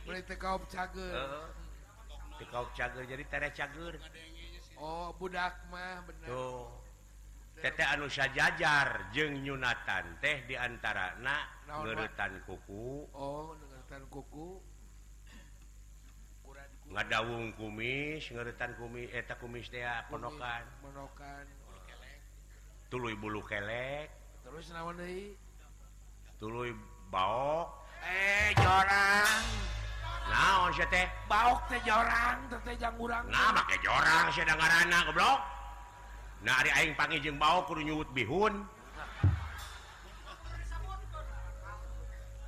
mulai 0.05 0.23
tekaup 0.29 0.69
cager. 0.69 1.17
Tekaup 2.37 2.69
cager 2.77 3.09
jadi 3.09 3.25
tere 3.25 3.49
cager. 3.57 3.97
Oh 4.77 5.17
budak 5.17 5.57
mah 5.73 6.05
bener. 6.05 6.29
Tuh. 6.29 6.86
tete 7.57 7.85
anu 7.89 8.07
sajajar 8.07 9.09
jeung 9.17 9.41
nyunatan 9.41 10.21
teh 10.21 10.45
diantara 10.45 11.17
na 11.25 11.49
ngeretan 11.65 12.45
kuku. 12.45 13.09
Oh 13.17 13.57
kuku. 14.13 14.61
Ngadawung 16.87 17.51
kumis 17.59 18.31
ngeretan 18.31 18.79
kumis 18.79 19.11
eta 19.11 19.35
kumis 19.41 19.67
teh 19.73 19.83
ponokan. 20.13 20.63
ponokan. 20.85 21.45
Oh. 21.67 21.83
Tuluy 22.87 23.19
bulu 23.19 23.43
kelek. 23.43 24.13
Terus 24.47 24.71
naon 24.71 24.95
deui? 24.95 25.35
Tuluy 26.39 26.71
baok. 27.11 27.67
Eh 28.07 28.55
jorang. 28.55 29.43
Naon 30.31 30.71
sia 30.71 30.87
teh? 30.87 31.07
Bau 31.27 31.59
teh 31.67 31.83
jorang 31.83 32.47
teh 32.63 32.77
jang 32.79 32.95
urang. 33.01 33.27
Nah 33.27 33.51
make 33.51 33.81
jorang 33.83 34.31
sedang 34.31 34.55
garana 34.55 35.03
goblok. 35.11 35.56
nah 36.47 36.63
Aing 36.63 36.95
pagi 36.95 37.19
jeng 37.19 37.43
bau 37.43 37.67
kudu 37.67 37.83
nyuwut 37.83 38.07
bihun 38.15 38.55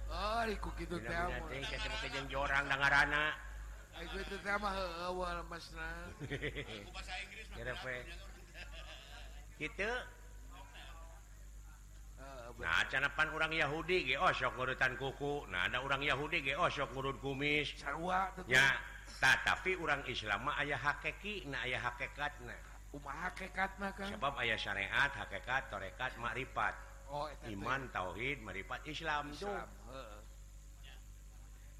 oh, 0.06 0.40
jorang 2.30 2.64
dengarana 2.70 3.34
gitu 3.98 4.38
Nah, 12.58 12.82
canapan 12.90 13.28
orang 13.30 13.52
Yahudi 13.54 14.02
ge 14.08 14.14
oh, 14.18 14.34
osok 14.34 14.58
ngurutan 14.58 14.98
kuku. 14.98 15.46
Nah, 15.46 15.70
ada 15.70 15.78
orang 15.78 16.02
Yahudi 16.02 16.42
ge 16.42 16.58
oh, 16.58 16.66
osok 16.66 16.90
ngurut 16.90 17.22
kumis. 17.22 17.70
Sarua 17.78 18.34
teh. 18.34 18.50
Ya, 18.50 18.74
tak 19.22 19.46
tapi 19.46 19.78
orang 19.78 20.02
Islam 20.10 20.50
mah 20.50 20.58
aya 20.58 20.74
hakiki, 20.74 21.46
nah 21.46 21.62
aya 21.62 21.78
hakikatna. 21.78 22.58
hakekat 22.96 23.70
sebab 24.00 24.32
ayah 24.40 24.56
syariat 24.56 25.12
hakekat 25.12 25.68
torekat 25.68 26.12
maripat 26.16 26.72
oh, 27.12 27.28
iman 27.52 27.84
tauhid 27.92 28.40
marifat 28.40 28.80
Islam, 28.88 29.28
Islam. 29.28 29.68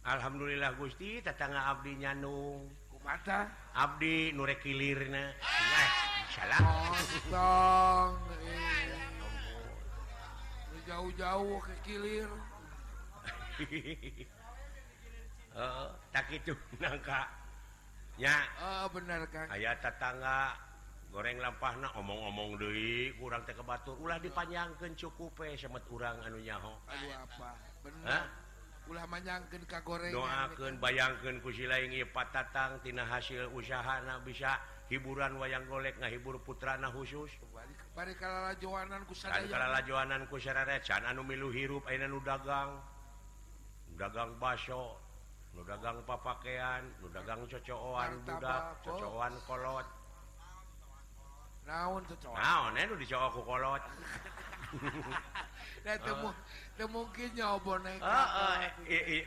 Alhamdulillah 0.08 0.72
Gusti 0.80 1.20
tetangga 1.20 1.68
Abdi 1.68 2.00
Nyanung 2.00 2.64
kumata. 2.88 3.52
Abdi 3.76 4.32
nurrek 4.32 4.64
kilir 4.64 5.04
nah, 5.12 5.20
eh. 5.20 5.92
oh, 7.36 8.16
jauh-jauh 10.88 11.60
ke 11.60 11.76
kilir. 11.84 12.32
Uh, 15.52 15.92
tak 16.16 16.32
itu 16.32 16.56
nangkanya 16.80 18.36
oh, 18.64 18.88
bener 18.96 19.28
Kang. 19.28 19.52
Aya 19.52 19.76
tetangga. 19.76 20.67
goreng 21.12 21.38
lampah 21.40 21.74
nah 21.80 21.92
omong-omong 21.98 22.60
Dewi 22.60 23.16
kurang 23.16 23.48
ke 23.48 23.56
Batur 23.64 23.96
ulah 24.00 24.20
dipanjangkan 24.20 24.94
cukupe 24.94 25.56
semet 25.56 25.84
kurang 25.88 26.20
anunyaho 26.22 26.76
ulahnyangkan 28.88 29.62
Ka 29.68 29.84
goreng. 29.84 30.16
Doakan 30.16 30.80
bayangkan 30.80 31.36
kusilangi 31.44 32.08
patatangtina 32.10 33.04
hasil 33.04 33.52
usaha 33.52 34.00
nah 34.08 34.20
bisa 34.24 34.58
hiburan 34.88 35.36
wayang 35.38 35.68
golek 35.68 36.00
ngahibur 36.00 36.40
putrana 36.42 36.88
khusus. 36.92 37.32
Joananku 39.84 40.36
anu 41.04 41.22
milu 41.28 41.52
hirup 41.52 41.84
nu 41.92 42.20
dagang. 42.24 42.80
Dagang 43.98 44.38
baso 44.40 44.96
nu 45.52 45.66
dagang 45.66 46.06
papakean 46.06 46.86
nu 47.02 47.10
dagang 47.12 47.44
cocoan 47.50 48.12
budak 48.24 48.62
cocoan 48.86 49.34
kolot. 49.44 49.88
naon 51.68 52.02
dicolot 52.96 53.84
mungkinnya 56.88 57.48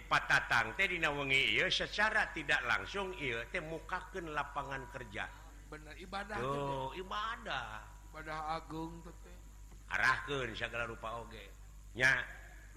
patatang 0.08 0.72
teh 0.76 0.86
dina 0.88 1.08
wengi 1.12 1.56
ieu 1.56 1.68
secara 1.72 2.28
tidak 2.32 2.60
langsung 2.64 3.12
ieu 3.16 3.40
teh 3.48 3.60
mukakeun 3.64 4.32
lapangan 4.36 4.84
kerja. 4.92 5.28
Bener 5.72 5.94
ibadah 5.96 6.36
oh, 6.42 6.90
ibadah. 6.92 7.80
Ibadah 8.10 8.60
Agung 8.60 9.00
teh. 9.04 9.36
Arahkeun 9.90 10.52
segala 10.52 10.84
rupa 10.84 11.24
oge. 11.24 11.48
Nya 11.96 12.22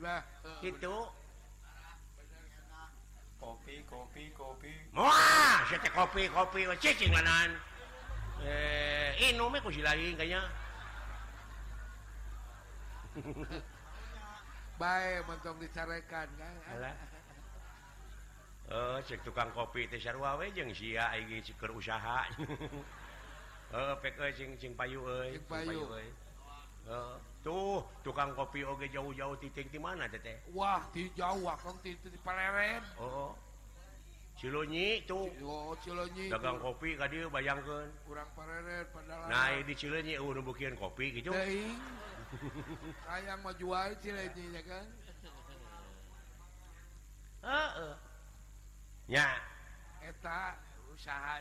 lah 0.02 0.26
eh, 0.42 0.50
uh, 0.50 0.60
itu 0.66 0.96
kopi 3.38 3.76
kopi 3.86 4.24
kopi. 4.34 4.74
Wah, 4.98 5.62
kopi 5.94 6.32
kopi 6.32 6.62
cicing 6.82 7.14
lanan. 7.14 7.54
eh, 8.46 9.32
inu 9.32 9.50
me 9.50 9.60
kusi 9.64 9.82
lagi 9.82 10.16
kayaknya 10.16 10.42
baik 14.82 15.24
mentong 15.30 15.58
dicarekan 15.62 16.28
kan 16.34 16.56
Alah. 16.74 16.96
Oh, 18.74 18.98
cek 19.04 19.22
tukang 19.28 19.52
kopi 19.52 19.92
teh 19.92 20.00
sarua 20.00 20.40
we 20.40 20.50
jeung 20.56 20.72
sia 20.72 21.12
aing 21.12 21.44
keur 21.60 21.76
usaha. 21.76 22.26
Heeh, 23.74 23.94
pek 24.00 24.16
cing 24.34 24.56
cing 24.56 24.74
payu 24.74 25.04
euy. 25.04 25.36
Cing 25.36 25.46
payu 25.52 25.84
euy. 25.84 26.08
Oh, 26.88 27.16
tuh 27.44 27.84
tukang 28.04 28.32
kopi 28.36 28.64
oge 28.64 28.88
jauh-jauh 28.92 29.36
titik 29.40 29.72
di 29.72 29.80
mana 29.80 30.08
teh? 30.08 30.36
Wah, 30.52 30.84
di 30.92 31.08
jauh, 31.16 31.44
kong 31.60 31.80
di, 31.84 31.96
di 31.96 32.20
Paleren. 32.24 32.84
Oh. 33.00 33.36
Cilonyi 34.44 35.08
tuh 35.08 35.32
dagang 36.28 36.60
kopi 36.60 37.00
tadi 37.00 37.24
bayangkan 37.32 37.88
kurang 38.04 38.28
pareret, 38.36 38.92
nah 39.32 39.56
di 39.64 39.72
Cilenyi 39.72 40.20
uh, 40.20 40.36
nubukin 40.36 40.76
kopi 40.76 41.16
gitu 41.16 41.32
sayang 43.08 43.40
mau 43.48 43.56
jual 43.56 43.96
Cilenyi 44.04 44.52
ya 44.52 44.62
kan? 44.68 44.86
Uh, 47.40 47.56
uh. 47.88 47.96
ya 49.08 49.32
eta 50.04 50.60
usaha 50.92 51.40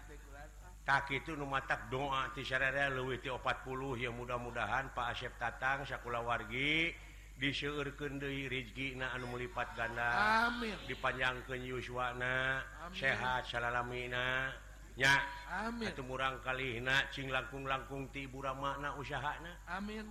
tak 0.87 1.11
itu 1.11 1.35
nu 1.35 1.43
matak 1.43 1.91
doa 1.91 2.31
ti 2.39 2.47
sarere 2.47 2.87
leuwih 2.95 3.19
ti 3.19 3.27
40 3.27 3.99
ya 3.99 4.15
mudah-mudahan 4.15 4.95
Pak 4.95 5.15
Asep 5.15 5.35
Tatang 5.43 5.83
sakula 5.87 6.23
wargi 6.23 6.95
disyurkan 7.39 8.21
Dewi 8.21 8.49
Rizki 8.51 8.95
Naan 8.99 9.25
melipat 9.29 9.73
ganda. 9.75 10.11
Amin. 10.49 10.77
Dipanjangkan 10.87 11.61
Yuswana 11.63 12.63
amin. 12.87 12.97
sehat 12.97 13.49
salalamina 13.49 14.53
nya. 14.97 15.15
Amin. 15.49 15.89
Temurang 15.97 16.41
kalina 16.45 17.09
Cing 17.09 17.33
langkung-langkung 17.33 18.13
ti 18.13 18.29
ibu 18.29 18.45
makna 18.45 18.93
usaha 19.01 19.37
Amin. 19.73 20.05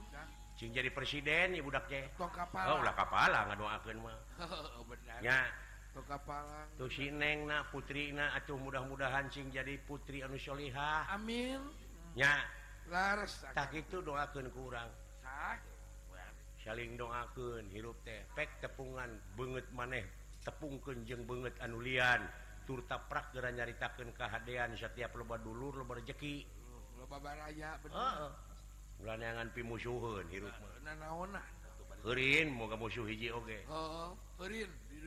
Cing 0.58 0.74
jadi 0.74 0.94
presiden 0.94 1.58
Ibu 1.58 1.70
Daknya 1.74 2.12
kapallah 2.14 2.34
kapala. 2.38 2.68
Oh, 2.70 2.78
ulah 2.86 2.96
kapala 2.98 3.40
ngadoakeun 3.50 3.98
mah. 4.02 4.18
Oh, 4.78 4.86
benar. 4.86 5.20
nya. 5.22 5.40
Tong 5.92 6.08
kapala. 6.08 6.72
tuh 6.80 6.88
si 6.88 7.12
neng 7.12 7.52
na 7.52 7.68
putri 7.68 8.16
na 8.16 8.32
atuh 8.38 8.56
mudah-mudahan 8.56 9.28
Cing 9.28 9.50
jadi 9.50 9.78
putri 9.82 10.22
anu 10.22 10.38
solihah. 10.38 11.10
Amin. 11.14 11.62
Nya. 12.14 12.42
Laras. 12.90 13.46
Tak 13.54 13.72
itu 13.78 14.02
doakan 14.02 14.52
kurang 14.52 14.90
sakit. 15.24 15.71
saling 16.62 16.98
doakan 16.98 17.66
hirup 17.74 17.98
teh 18.06 18.22
pek 18.38 18.50
tepungan 18.62 19.10
banget 19.34 19.66
maneh 19.74 20.06
tepung 20.46 20.82
kenjeng 20.82 21.26
banget 21.26 21.54
anulian. 21.62 22.22
Turta 22.62 23.02
prak 23.10 23.34
gera 23.34 23.50
nyaritakan 23.50 24.14
kehaan 24.14 24.78
setiap 24.78 25.18
loba 25.18 25.42
dulu 25.42 25.74
lebar 25.82 25.98
rezeki 25.98 26.46
bulanangan 29.02 29.50
pi 29.50 29.62
musuhun 29.66 30.30
hirup 30.30 30.54
Kerin 32.02 32.50
moga 32.50 32.74
musuh 32.74 33.06
hiji 33.06 33.30
oge. 33.30 33.62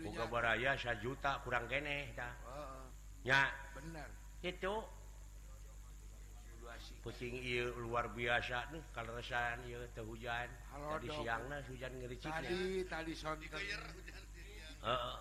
Moga 0.06 0.24
baraya 0.30 0.78
juta 1.02 1.42
kurang 1.42 1.66
geneh 1.66 2.14
dah. 2.14 2.30
Nya. 3.26 3.50
Bener. 3.74 4.06
Itu. 4.46 4.78
kucing. 7.04 7.34
Il 7.40 7.72
luar 7.76 8.12
biasa 8.12 8.72
nih 8.72 8.82
kalau 8.92 9.16
resan 9.16 9.60
il 9.68 9.80
teh 9.92 10.04
hujan 10.04 10.48
Halo, 10.72 10.96
tadi 10.96 11.08
siang 11.12 11.42
nah 11.48 11.60
hujan 11.68 11.92
ngericik 12.00 12.30
tadi 12.32 12.84
ya. 12.84 12.88
tadi 12.88 13.12
son 13.16 13.36
oh, 14.84 15.16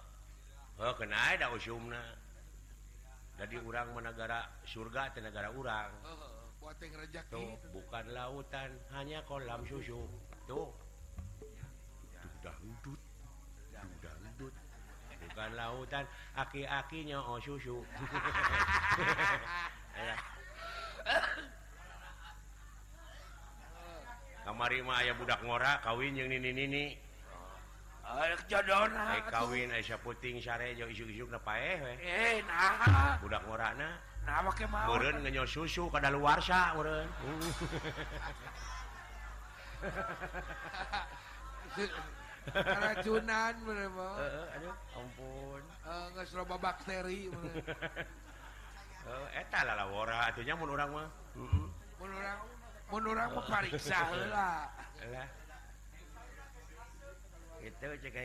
oh 0.83 0.93
kena 0.99 1.17
ada 1.35 1.47
usumna 1.55 2.03
jadi 3.39 3.57
orang 3.65 3.97
menegara 3.97 4.45
surga 4.67 5.09
ke 5.15 5.19
negara 5.23 5.49
orang 5.49 5.91
oh, 6.05 6.43
tuh 7.29 7.59
bukan 7.75 8.05
lautan 8.15 8.71
hanya 8.95 9.19
kolam 9.27 9.67
susu. 9.67 10.07
Tuh. 10.47 10.71
Sudah 12.23 12.55
hudut 12.63 12.99
sudah 13.73 14.13
hudut 14.23 14.53
bukan 15.27 15.49
lautan 15.59 16.05
aki-akinya 16.39 17.19
oh 17.19 17.39
susu. 17.43 17.83
kamari 24.43 24.83
mah 24.83 24.99
aya 24.99 25.15
budak 25.15 25.39
ngora 25.43 25.79
kawin 25.79 26.19
yang 26.19 26.27
nini 26.27 26.51
nini 26.51 26.85
oh. 28.03 28.19
Ay, 28.19 29.23
kawin 29.31 29.71
Aisyah 29.71 29.99
puting 30.03 30.43
sare 30.43 30.75
isu-isuk 30.75 31.31
na 31.31 31.39
paeh 31.39 31.79
we. 31.79 31.93
Eh, 32.03 32.43
nah. 32.43 33.15
Budak 33.23 33.47
ngorana. 33.47 33.95
Nah, 34.23 34.39
make 34.43 34.63
mau 34.67 34.87
Meureun 34.87 35.19
ngenyo 35.23 35.43
susu 35.43 35.91
kada 35.91 36.07
luar 36.07 36.39
sa 36.39 36.75
meureun. 36.75 37.07
Karacunan 42.43 43.53
meureun 43.63 43.91
mau 43.91 44.15
Heeh, 44.19 44.55
aduh, 44.59 44.75
ampun. 44.99 45.63
Eh, 45.87 46.05
geus 46.15 46.31
loba 46.35 46.55
bakteri 46.59 47.31
meureun. 47.31 47.63
Eh, 49.03 49.43
eta 49.43 49.67
lah 49.67 49.75
lalawara 49.75 50.31
atunya 50.31 50.55
mun 50.55 50.71
urang 50.71 50.95
mah. 50.95 51.11
Heeh. 51.35 51.67
Mun 51.99 52.07
urang 52.07 52.39
menurut 52.91 53.27
mepariksa 53.31 53.99
lah. 54.33 54.67
Itu 57.63 57.87
cek 58.03 58.15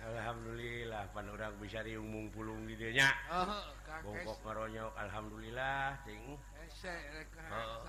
Alhamdulillah 0.00 1.12
pan 1.12 1.28
orang 1.28 1.52
bisa 1.60 1.84
diumung 1.84 2.32
pulung 2.32 2.64
videonya 2.64 3.12
oh, 3.28 3.68
bongkok 4.00 4.40
meronyok 4.48 4.96
Alhamdulillah 4.96 5.92
ting. 6.08 6.40
Oh. 7.52 7.84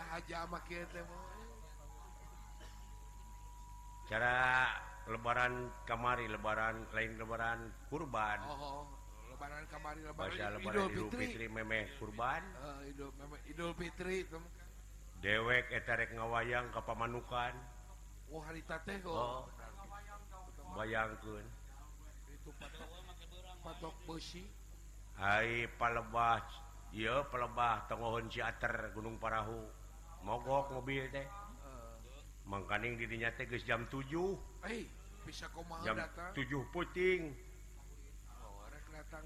cara 4.12 4.68
lebaran 5.08 5.72
kamari 5.88 6.28
lebaran 6.28 6.84
lain 6.92 7.16
lebaran 7.16 7.72
kurban. 7.88 8.44
Oh, 8.44 8.60
oh. 8.60 9.01
lebaran 9.42 9.66
kamari 9.74 10.02
lebaran 10.06 10.62
Idul 10.62 11.10
Fitri. 11.10 11.26
Fitri 11.34 11.48
memeh 11.50 11.90
kurban. 11.98 12.46
Uh, 12.62 12.86
Idul, 12.86 13.10
memeh, 13.18 13.42
Idul 13.50 13.74
Fitri 13.74 14.22
itu 14.22 14.38
dewek 15.18 15.66
eta 15.74 15.98
rek 15.98 16.14
ngawayang 16.14 16.70
ka 16.70 16.86
pamanukan. 16.86 17.58
Oh 18.30 18.46
harita 18.46 18.78
teh 18.86 19.02
oh. 19.02 19.50
bayangkeun. 20.78 21.42
Itu 22.30 22.54
patok 22.62 22.86
patok 23.66 23.96
besi. 24.06 24.46
Hai 25.18 25.66
palebah 25.74 26.46
ieu 26.94 27.26
palebah 27.34 27.90
tengohon 27.90 28.30
ciater 28.30 28.94
Gunung 28.94 29.18
Parahu. 29.18 29.66
Mogok 30.22 30.70
mobil 30.70 31.10
teh. 31.10 31.26
Uh. 31.66 31.98
mangkaning 32.46 32.94
dirinya 32.94 33.34
teh 33.34 33.50
geus 33.50 33.66
jam 33.66 33.90
7 33.90 34.06
hey, 34.70 34.86
bisa 35.26 35.50
komaha 35.50 35.82
jam 35.82 35.98
datang. 35.98 36.30
7 36.38 36.46
puting. 36.70 37.51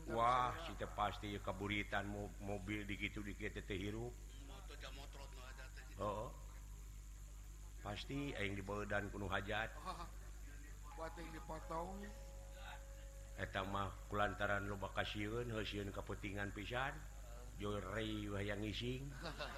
Wah 0.10 0.50
kita 0.66 0.90
pasti 0.98 1.38
kaburitan 1.38 2.10
mo 2.10 2.34
mobil 2.42 2.82
dikitu 2.90 3.22
digitu-dikithirup 3.22 4.14
oh. 6.02 6.34
pasti 7.86 8.34
yang 8.42 8.58
dibawa 8.58 8.82
dan 8.90 9.14
penuh 9.14 9.30
hajat. 9.30 9.70
Mah 13.70 13.90
kulantaran 14.10 14.66
loba 14.66 14.90
kasihun 14.98 15.54
hasilun 15.54 15.94
keputingan 15.94 16.50
pisan. 16.56 16.94
Jori 17.62 18.28
wayang 18.28 18.66
ngising. 18.66 19.06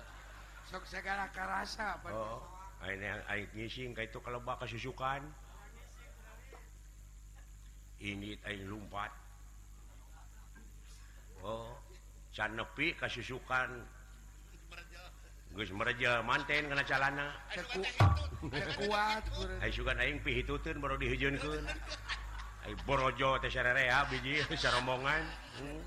Sok 0.69 0.83
segala 0.83 1.31
karasa 1.31 1.97
oh. 2.11 2.43
ngising 3.55 3.95
kayak 3.95 4.11
itu 4.11 4.19
kalau 4.19 4.43
bak 4.43 4.59
kesusukan 4.59 5.23
ini 8.03 8.37
air 8.45 8.61
lumpat. 8.67 9.26
can 12.37 12.53
nepi 12.53 12.93
kasusukan 12.93 13.81
Gus 15.57 15.73
mereja 15.73 16.21
manten 16.21 16.69
kena 16.69 16.85
calana. 16.85 17.33
Ceku, 17.49 17.81
kuat 18.77 19.25
Hai 19.57 19.73
sugan 19.73 19.97
aing 19.97 20.21
pihitutun 20.21 20.77
baru 20.77 21.01
dihijunkeun 21.01 21.65
Hai 22.61 22.77
borojo 22.85 23.41
teh 23.41 23.49
sarerea 23.49 24.05
biji 24.05 24.37
sarombongan. 24.53 25.25
Hmm. 25.57 25.81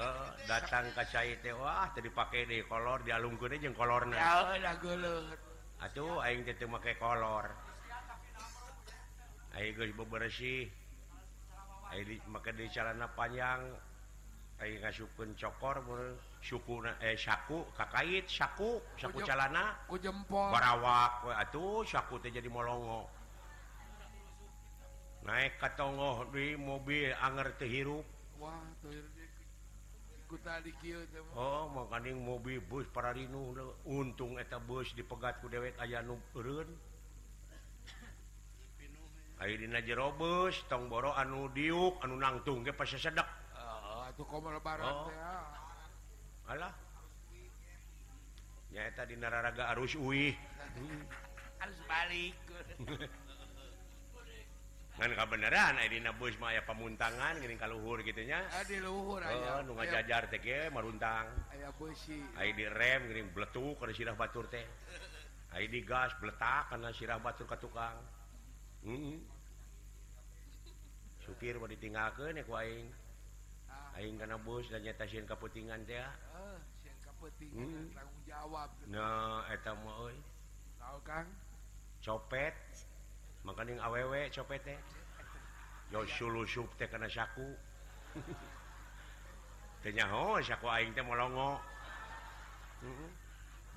Uh, 0.00 0.28
datang 0.48 0.88
ke 0.96 1.04
cai 1.12 1.36
teh 1.44 1.52
wah 1.52 1.84
tadi 1.92 2.08
pakai 2.08 2.48
deh 2.48 2.64
kolor 2.64 3.04
dialungkeun 3.04 3.60
jeung 3.60 3.76
kolorna. 3.76 4.16
Ya 4.56 4.72
geuleut. 4.80 5.36
Atuh 5.84 6.24
aing 6.24 6.48
teh 6.48 6.56
teu 6.56 6.64
make 6.72 6.96
kolor. 6.96 7.52
Aing 9.52 9.76
geus 9.76 9.92
bebersih. 9.92 10.72
maka 12.28 12.50
di 12.52 12.66
carana 12.68 13.06
panjang 13.08 13.62
ngasukun 14.56 15.36
cokor 15.36 15.84
suku 16.40 16.80
eh 17.04 17.12
saku 17.18 17.60
kakait 17.76 18.24
saku 18.24 18.80
saku 18.96 19.20
calana. 19.20 19.76
ku 19.84 20.00
jempol 20.00 20.48
barawak 20.48 21.28
we 21.28 21.32
atuh 21.36 21.84
saku 21.84 22.16
teh 22.24 22.32
jadi 22.32 22.48
molongo. 22.48 23.04
Naik 25.26 25.58
ka 25.58 25.74
katongo 25.74 26.30
di 26.32 26.56
mobil 26.56 27.12
anger 27.20 27.52
teh 27.60 27.68
hirup. 27.68 28.06
Wah 28.40 28.64
teu 28.80 28.96
ku 30.26 30.40
tadi 30.40 30.72
kieu 30.80 31.04
teh 31.12 31.20
oh 31.36 31.68
makaning 31.68 32.16
mobil 32.16 32.58
bus 32.64 32.88
para 32.88 33.12
rinu 33.12 33.52
untung 33.84 34.40
eta 34.40 34.56
bus 34.56 34.96
dipegat 34.96 35.36
ku 35.44 35.52
dewek 35.52 35.76
aya 35.76 36.00
nu 36.00 36.16
eureun. 36.32 36.70
Aydina 39.36 39.84
tong 40.68 40.88
boro 40.88 41.12
anu 41.12 41.52
diuk 41.52 42.00
anu 42.04 42.16
nangtung 42.16 42.64
ge 42.64 42.72
pas 42.72 42.88
sedek 42.88 43.28
lebaran 44.16 44.88
oh. 44.88 45.12
nyaeta 48.72 49.02
ah. 49.02 49.06
dina 49.08 49.28
raraga 49.28 49.68
arus 49.76 49.94
uih. 49.96 50.32
Harus 51.60 51.80
balik. 51.88 52.36
Ngan 54.96 55.12
kabeneran 55.12 55.76
kebenaran 55.76 55.84
Aydina 55.84 56.16
bus 56.16 56.32
mah 56.40 56.56
aya 56.56 56.64
pamuntangan 56.64 57.36
gini 57.36 57.60
kaluhur 57.60 58.00
gitunya 58.00 58.40
di 58.64 58.80
luhur 58.80 59.20
oh, 59.20 59.28
aja 59.28 59.60
nu 59.60 59.76
ngajajar 59.76 60.32
teh 60.32 60.40
ge 60.40 60.72
maruntang. 60.72 61.28
Aya 61.52 61.68
busi 61.76 62.16
Aidi 62.40 62.64
rem 62.64 63.04
geuning 63.04 63.28
bletuk 63.36 63.76
kana 63.76 63.92
sirah 63.92 64.16
batur 64.16 64.48
teh. 64.48 64.64
Aidi 65.56 65.84
gas 65.84 66.16
bletak 66.16 66.72
kana 66.72 66.96
sirah 66.96 67.20
batur 67.20 67.44
ka 67.44 67.60
tukang. 67.60 68.00
supir 71.26 71.58
mau 71.58 71.68
ditinggalkan 71.68 72.38
Aing. 73.96 74.20
Karena 74.20 74.36
bus 74.36 74.68
dan 74.68 74.84
nyata 74.84 75.08
stasiun 75.08 75.24
Kaputingan 75.24 75.80
tanggung 77.96 78.22
jawab. 78.28 78.68
Nah, 78.92 79.40
copet. 82.04 82.54
Makaning 83.42 83.80
awewek 83.80 84.30
copet 84.34 84.60
teh. 84.62 84.78
Yo 85.90 86.04
sulusup 86.04 86.68
teh 86.76 86.86
karena 86.90 87.08
saku. 87.08 87.46
Tenyaho 89.82 90.42
saku 90.44 90.66
aing 90.68 90.92
teh 90.92 91.02
molongo. 91.02 91.56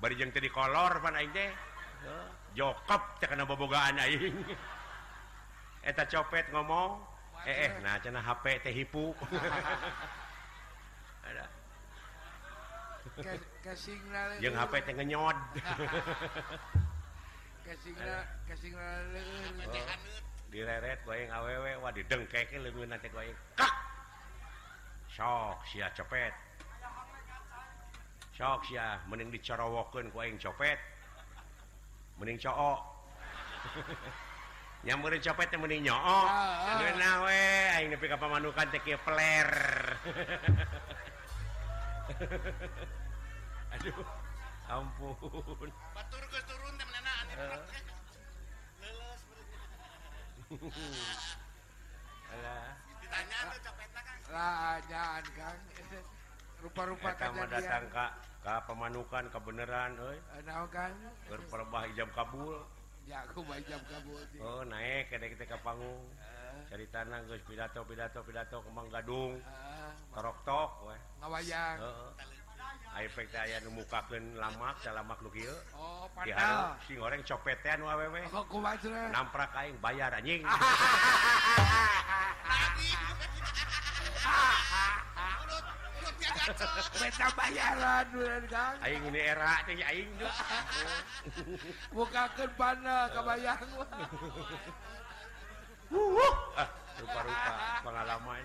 Bari 0.00 0.14
jeung 0.20 0.30
teh 0.34 0.42
di 0.42 0.50
kolor 0.52 1.00
pan 1.00 1.16
aing 1.16 1.32
teh. 1.32 1.50
Jokop 2.52 3.18
teh 3.18 3.26
kana 3.30 3.48
bobogaan 3.48 3.98
aing. 3.98 4.36
eta 5.80 6.04
copet 6.04 6.44
ngomong 6.52 7.00
eh, 7.48 7.68
eh 7.68 7.70
nah 7.80 7.96
cenah 8.00 8.20
HP 8.20 8.44
teh 8.60 8.72
hipu. 8.72 9.14
Ada. 11.28 11.44
Yang 14.40 14.54
HP 14.60 14.72
teh 14.84 14.94
ngenyod. 14.96 15.36
Direret 20.50 20.98
goyang 21.06 21.30
awewe 21.30 21.78
wah 21.78 21.94
didengkeke 21.94 22.58
lebih 22.58 22.82
nanti 22.90 23.06
goyang 23.14 23.38
kak! 23.54 23.70
Sok 25.14 25.62
sia 25.70 25.86
copet. 25.94 26.34
Sok 28.34 28.66
sia 28.66 28.98
mending 29.06 29.30
dicorowokeun 29.30 30.10
ku 30.10 30.18
aing 30.18 30.42
copet. 30.42 30.82
Mending 32.18 32.42
cook 32.42 32.82
yang 34.80 35.04
copet 35.04 35.48
yang 35.52 35.60
mending 35.60 35.84
nyook 35.84 36.28
nawe 36.96 37.42
aing 37.76 37.92
nepi 37.92 38.06
ka 38.08 38.16
pamanukan 38.16 38.66
teh 38.72 38.80
kieu 38.80 38.96
peler 39.04 39.50
aduh 43.76 44.04
ampun. 44.70 45.70
Batur 45.94 46.22
geus 46.30 46.44
turun 46.46 46.72
teh 46.78 46.86
menena 46.86 47.12
anu 47.22 47.32
ah. 47.34 47.62
leuleus 48.80 49.22
alah. 52.30 52.74
Ditanya 53.02 53.38
tuh 53.50 53.60
copetna 53.66 54.00
Kang. 54.06 54.20
Lah 54.30 54.78
ajaan 54.78 55.24
Kang. 55.34 55.58
Rupa-rupa 56.60 57.08
kejadian. 57.16 57.48
datang 57.50 57.84
ka 57.90 58.06
ka 58.46 58.54
pamanukan 58.68 59.24
kebenaran 59.32 59.90
euy. 59.98 60.18
Naon 60.46 60.68
Kang? 60.70 60.94
Berperbah 61.26 61.82
hijab 61.90 62.08
kabul. 62.14 62.62
ya 63.08 63.24
aku 63.24 63.44
jam 63.68 63.80
kabut 63.88 64.26
oh 64.40 64.62
naik 64.68 65.08
kedai 65.08 65.32
kita 65.32 65.44
kapanggung 65.56 66.02
dari 66.70 66.86
ah. 66.86 66.90
tanah 66.92 67.18
guys 67.26 67.42
pidato 67.46 67.80
pidato 67.82 68.20
pidato 68.22 68.56
kembang 68.62 68.86
gadung. 68.92 69.42
Ah. 69.42 69.90
Torok 70.14 70.38
tok 70.46 70.70
weh. 70.90 71.00
Ngawayang. 71.22 71.78
Ayo 72.90 73.06
pek 73.14 73.26
teh 73.30 73.38
aya 73.38 73.62
nu 73.62 73.70
mukakeun 73.74 74.34
lamak 74.34 74.78
da 74.82 74.90
nu 75.22 75.30
kieu. 75.30 75.54
Oh 75.78 76.10
padahal. 76.14 76.74
Si 76.86 76.98
goreng 76.98 77.22
copetean 77.22 77.82
wae 77.86 78.06
we 78.10 78.22
oh 78.34 78.44
kumaha 78.50 79.10
namprak 79.14 79.50
aing 79.54 79.78
bayar 79.78 80.10
anjing. 80.14 80.42
bukakan 91.96 92.50
panah 92.58 93.06
kebayang 93.14 93.70
ah, 96.54 96.68
rupa-rupa 97.02 97.54
pengalaman. 97.82 98.44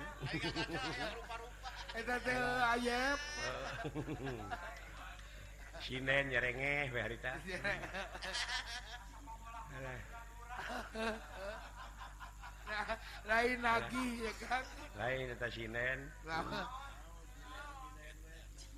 Eh, 1.95 2.73
ayep. 2.73 3.19
Sinen 5.85 6.33
nyerenge 6.33 6.89
Harita 6.89 7.37
lain 13.25 13.59
lagi 13.61 14.07
ya 14.21 14.33
kan? 14.45 14.63
Lain 14.97 15.25
eta 15.33 15.47
sinen 15.49 15.99
lama 16.25 16.84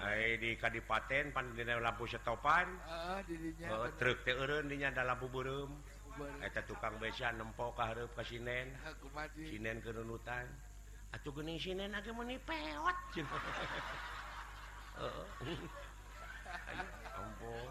Eh, 0.00 0.40
di 0.40 0.56
Kadipaten 0.56 1.36
Pandina 1.36 1.76
lampu 1.76 2.08
setopan 2.08 2.64
eh, 2.88 3.20
truk 4.00 4.24
dinya 4.64 4.88
dalam 4.88 5.20
buburum 5.20 5.68
eta 6.40 6.60
eh, 6.60 6.64
tukang 6.64 6.96
besan 6.96 7.36
nempok 7.36 7.76
kaharep 7.76 8.08
ka 8.16 8.24
sinen. 8.24 8.72
Sinen 9.36 9.84
kenunutan 9.84 10.48
atuh 11.12 11.34
geuning 11.34 11.60
sinen 11.60 11.92
age 11.92 12.08
muni 12.16 12.40
peot 12.40 12.96
ampun. 17.20 17.68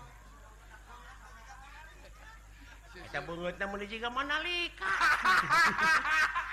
Eta 3.01 3.19
beungeutna 3.25 3.65
muni 3.65 3.89
jiga 3.89 4.13
manalika 4.13 4.85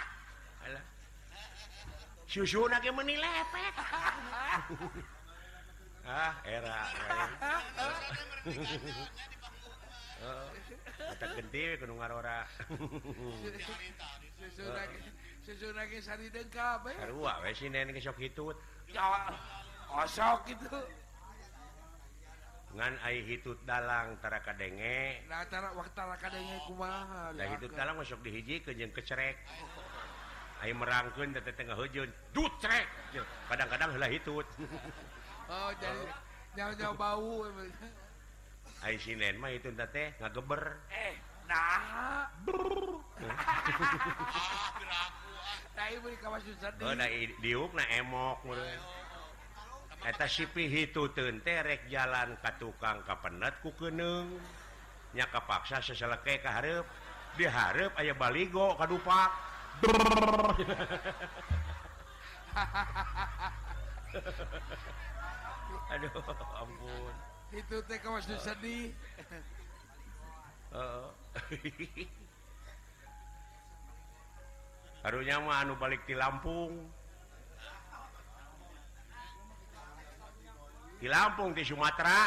susu 2.37 2.69
meni 2.69 3.17
lepet 3.17 3.75
ah 6.05 6.37
era. 6.45 6.85
Kata 10.97 11.27
gede 11.41 11.81
kudu 11.81 11.97
ngarora 11.97 12.45
susu 15.47 15.69
lagi 15.73 15.97
eh. 15.97 16.03
sari 16.05 16.29
dengkap 16.29 16.85
eh. 16.89 16.97
ya 16.99 17.09
karua 17.09 17.41
we 17.41 17.57
si 17.57 17.73
nenek 17.73 17.97
kesok 17.97 18.21
hitut 18.21 18.57
osok 19.97 20.45
gitu 20.51 20.77
ngan 22.77 23.01
ai 23.01 23.25
hitut 23.25 23.57
dalang 23.65 24.21
tara 24.21 24.45
kadenge. 24.45 25.25
Nah 25.31 25.49
tara 25.49 25.73
waktu 25.73 25.97
tara 25.97 26.21
kadenge 26.21 26.61
kumaha 26.69 27.33
lah 27.33 27.47
hitut 27.49 27.73
dalang 27.73 27.97
masuk 27.97 28.21
dihiji 28.21 28.61
ke 28.61 28.77
jeung 28.77 28.93
kecerek. 28.93 29.41
Ayo 30.67 30.83
merangkun 30.83 31.31
tetangga 31.31 31.79
hujun 31.79 32.11
dutrek 32.35 32.91
kadang-kadang 33.47 33.95
heula 33.95 34.11
hitut 34.11 34.43
oh 35.47 35.71
jadi 35.79 36.11
nyawa-nyawa 36.59 36.95
bau 36.99 37.47
Ayo 38.83 38.99
sinen 38.99 39.39
mah 39.39 39.55
itu 39.55 39.71
teh 39.71 40.19
ngageber 40.19 40.75
eh 40.91 41.23
nah 41.47 42.27
nah 45.79 45.87
ibu 45.87 46.07
di 46.11 46.19
kawas 46.19 46.43
susah 46.43 46.75
oh 46.83 46.95
nah 46.99 47.07
diuk 47.39 47.71
nah 47.71 47.87
emok 47.87 48.43
eta 50.03 50.27
sipi 50.27 50.67
hitutun 50.67 51.47
teh 51.47 51.63
rek 51.63 51.87
jalan 51.87 52.35
ka 52.43 52.59
tukang 52.59 53.07
kapenet 53.07 53.55
ku 53.63 53.71
keneung 53.79 54.35
nya 55.15 55.31
kapaksa 55.31 55.79
saseleke 55.79 56.43
ka 56.43 56.59
hareup 56.59 56.91
di 57.39 57.47
hareup 57.47 57.95
aya 57.95 58.19
baligo 58.19 58.75
kadupak 58.75 59.56
Aduh 65.93 66.11
ampun. 66.57 67.15
Itu 67.53 67.77
teh 67.85 67.99
kawas 68.01 68.27
uh. 68.29 68.41
sedih. 68.41 68.93
Oh. 70.75 70.81
Uh. 70.81 71.09
harusnya 75.07 75.39
mah 75.39 75.63
anu 75.63 75.79
balik 75.79 76.03
di 76.09 76.19
Lampung. 76.19 76.91
Di 80.99 81.07
Lampung 81.07 81.55
di 81.55 81.63
Sumatera. 81.63 82.27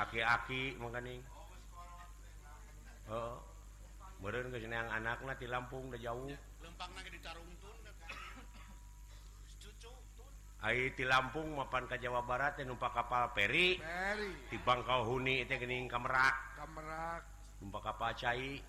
Aki-aki 0.00 0.80
mengening 0.80 1.20
oh. 3.10 3.49
yang 4.20 4.88
anaknya 4.92 5.32
di 5.40 5.46
Lampung 5.48 5.88
udah 5.88 6.00
jauh. 6.00 6.28
Di 10.70 11.04
Lampung 11.08 11.56
mapan 11.56 11.88
ke 11.88 11.96
Jawa 11.96 12.20
Barat 12.20 12.60
yang 12.60 12.76
numpak 12.76 12.92
kapal 12.92 13.32
Peri. 13.32 13.80
Di 14.52 14.56
Bangkau 14.60 15.08
Huni 15.08 15.48
itu 15.48 15.56
gening 15.56 15.88
kamerak. 15.88 16.60
Kamerak. 16.60 17.22
Numpak 17.64 17.82
kapal 17.92 18.12
Cai. 18.12 18.60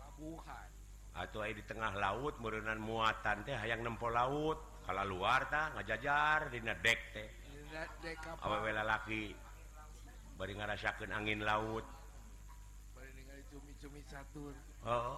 Labuhan 0.00 0.74
atau 1.14 1.46
di 1.46 1.62
tengah 1.62 1.94
laut 1.94 2.34
merenan 2.42 2.82
muatan 2.82 3.46
teh 3.46 3.54
hayang 3.54 3.86
nempo 3.86 4.10
laut. 4.10 4.82
Kalau 4.84 5.04
luar 5.06 5.48
ta 5.48 5.72
ngajajar 5.78 6.50
di 6.50 6.58
dek 6.60 7.00
teh. 7.14 7.28
Awewe 8.42 8.70
lalaki 8.74 9.32
bari 10.34 10.52
ngarasakeun 10.58 11.14
angin 11.14 11.40
laut. 11.46 11.86
Bari 12.98 13.10
ningali 13.14 13.42
cumi-cumi 13.48 14.02
catur 14.10 14.52
Oh, 14.84 15.16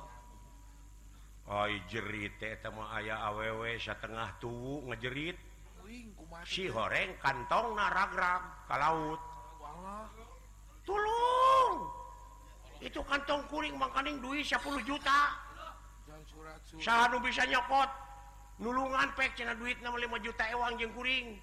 oh 1.51 1.67
jerit 1.91 2.39
aya 2.39 3.19
aww 3.27 3.67
setengah 3.75 4.31
tuh 4.39 4.87
ngejerit. 4.87 5.35
Si 6.47 6.71
goreng 6.71 7.15
kantong 7.19 7.75
naragram 7.75 8.43
ke 8.71 8.77
laut. 8.79 9.21
Tulung! 10.87 11.75
Itu 12.79 13.03
kantong 13.03 13.43
kuring 13.51 13.75
makaning 13.75 14.23
duit 14.23 14.47
10 14.47 14.63
juta. 14.87 15.35
Saat 16.79 17.11
bisa 17.19 17.43
nyokot? 17.51 17.91
Nulungan 18.63 19.11
pek 19.19 19.35
cina 19.35 19.53
duit 19.59 19.79
65 19.83 20.27
juta 20.27 20.45
ewang 20.55 20.79
jeng 20.79 20.95
kuring. 20.95 21.43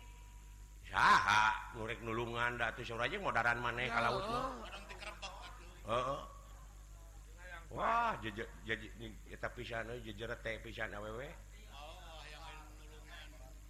Saha 0.88 1.76
ngurek 1.76 2.00
nulungan 2.06 2.56
datu 2.56 2.86
suraja 2.86 3.18
modaran 3.20 3.60
maneh 3.60 3.90
ke 3.90 4.00
laut 4.00 4.24
uh 4.24 5.92
-uh. 5.92 6.33
Wah 7.74 8.14
jeje 8.22 8.46
jeje 8.70 8.88
jejer, 9.26 10.34
pisan 10.62 10.94
awewe 10.94 11.28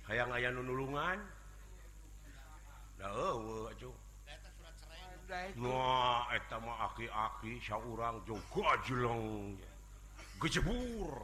hayang 0.04 0.32
aya 0.36 0.52
nulungan. 0.52 1.20
Eh, 3.04 3.36
aki-aki 6.88 7.60
seorang 7.60 8.24
Joko 8.24 8.64
Julong 8.88 9.56
gejebur 10.40 11.16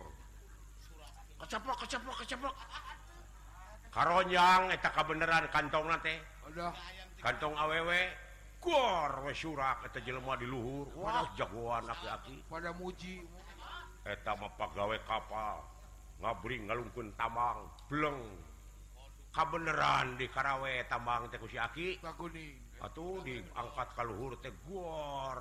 kecepok 1.39 1.75
kecepok 1.83 2.15
kecepok 2.23 2.55
karonyang 3.95 4.71
eta 4.75 4.91
kabenaran 4.91 5.47
kantong 5.51 5.87
nate 5.87 6.19
kantong 7.23 7.55
awewe 7.55 8.11
diluhur 10.39 10.87
pada 12.49 12.71
muji. 12.75 13.23
Pegawai 14.03 14.99
kapal. 15.07 15.63
Ngabri 16.19 16.59
ngalungkun 16.67 17.15
tamang. 17.15 17.63
Belum 17.87 18.19
kabeneran 19.31 20.19
di 20.19 20.27
Karawe 20.27 20.83
tambang 20.91 21.31
Tekusyaki 21.31 22.03
atau 22.79 23.23
diangkat 23.23 23.87
kalluhur 23.95 24.35
Tegor 24.43 25.39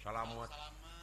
salamet. 0.00 0.48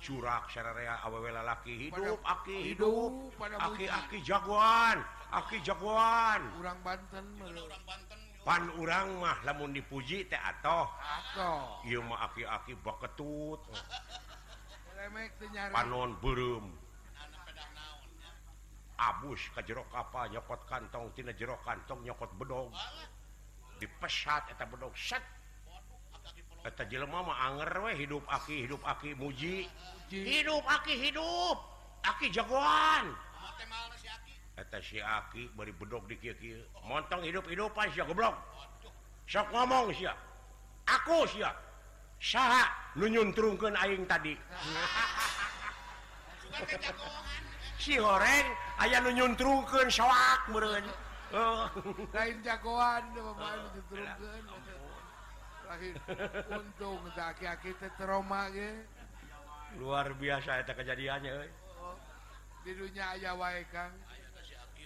Curak 0.04 0.52
sererea 0.52 1.00
awewe 1.06 1.32
lalaki. 1.32 1.88
Hidup 1.88 2.20
aki 2.28 2.76
hidup 2.76 3.32
pada 3.40 3.56
aki 3.56 3.88
aki 3.88 4.20
jagoan. 4.20 5.00
Aki 5.32 5.64
jagoan. 5.64 6.44
Kurang 6.60 6.80
Banten, 6.84 7.26
Banten. 7.88 8.23
pan 8.44 8.68
urang 8.76 9.24
mah 9.24 9.40
namun 9.48 9.72
dipuji 9.72 10.28
teh 10.28 10.40
atau 10.40 10.88
aki-aki 12.28 12.76
baketut 12.84 13.60
panon 15.72 16.16
belum 16.20 16.84
abus 19.04 19.42
ke 19.52 19.62
jero 19.68 19.84
apa 19.92 20.32
nyokot 20.32 20.64
kantong 20.70 21.12
tina 21.18 21.34
jero 21.36 21.60
kantong 21.66 22.06
nyokot 22.06 22.32
bedog. 22.40 22.72
Dipesat 23.82 24.54
eta 24.54 24.64
bedog 24.70 24.96
set. 24.96 25.24
Eta 26.64 26.88
jelema 26.88 27.20
mah 27.20 27.38
anger 27.52 27.72
we 27.84 27.92
hidup 28.00 28.24
aki 28.32 28.64
hidup 28.64 28.80
aki 28.88 29.12
muji. 29.18 29.68
Hidup 30.08 30.64
aki 30.64 30.94
hidup 30.96 31.58
aki 32.06 32.32
jagoan. 32.32 33.12
eta 34.58 34.78
si 34.82 35.02
aki 35.02 35.50
bari 35.58 35.74
bedog 35.74 36.06
di 36.06 36.16
kieu-kieu 36.22 36.62
montong 36.86 37.26
hidup-hidupan 37.26 37.90
sia 37.90 38.06
goblok 38.06 38.38
sok 39.26 39.48
ngomong 39.50 39.90
sia 39.94 40.14
aku 40.86 41.26
sia 41.30 41.50
saha 42.24 42.64
nu 42.96 43.12
nyuntrungkeun 43.12 43.76
aing 43.76 44.08
tadi. 44.08 44.34
Si 47.84 48.00
horeng 48.00 48.48
aya 48.80 49.04
nu 49.04 49.12
nyuntrungkeun 49.12 49.92
soak 49.92 50.48
meren 50.56 50.88
oh. 51.36 51.68
lain 52.16 52.40
jagoan 52.40 53.04
bapak 53.12 53.52
nu 53.60 53.68
nyuntrungkeun 53.76 54.44
oh, 54.48 54.62
untung 56.64 57.02
teh 57.12 57.26
aki-aki 57.28 57.76
teh 57.76 57.92
trauma 58.00 58.48
ge. 58.56 58.72
Luar 59.82 60.16
biasa 60.16 60.64
eta 60.64 60.72
kejadiannya 60.78 61.32
euy. 61.44 61.52
Oh, 61.82 61.98
di 62.64 62.72
dunia 62.72 63.20
aya 63.20 63.36
wae 63.36 63.68
Kang. 63.68 63.92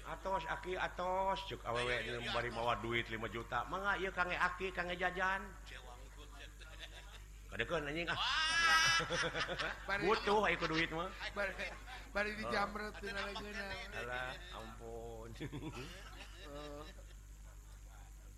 atos 0.08 0.44
aki 0.48 0.74
atos. 0.80 1.40
Cuk 1.52 1.62
awewe 1.68 1.96
bari 2.32 2.50
bawa 2.52 2.80
duit 2.80 3.06
5 3.08 3.28
juta. 3.30 3.68
Mangga 3.68 4.00
ieu 4.00 4.12
kange 4.16 4.38
aki 4.40 4.72
kange 4.72 4.96
jajan. 4.96 5.44
Kadekeun 7.48 7.88
anjing 7.88 8.08
ah. 8.12 8.20
Butuh 10.04 10.48
ieu 10.48 10.68
duit 10.68 10.90
mah. 10.92 11.12
Bari 12.16 12.32
dijamret 12.40 12.96
oh. 12.96 13.00
tina 13.04 13.22
legeuna 13.28 13.66
alah 14.00 14.32
ampun. 14.56 15.30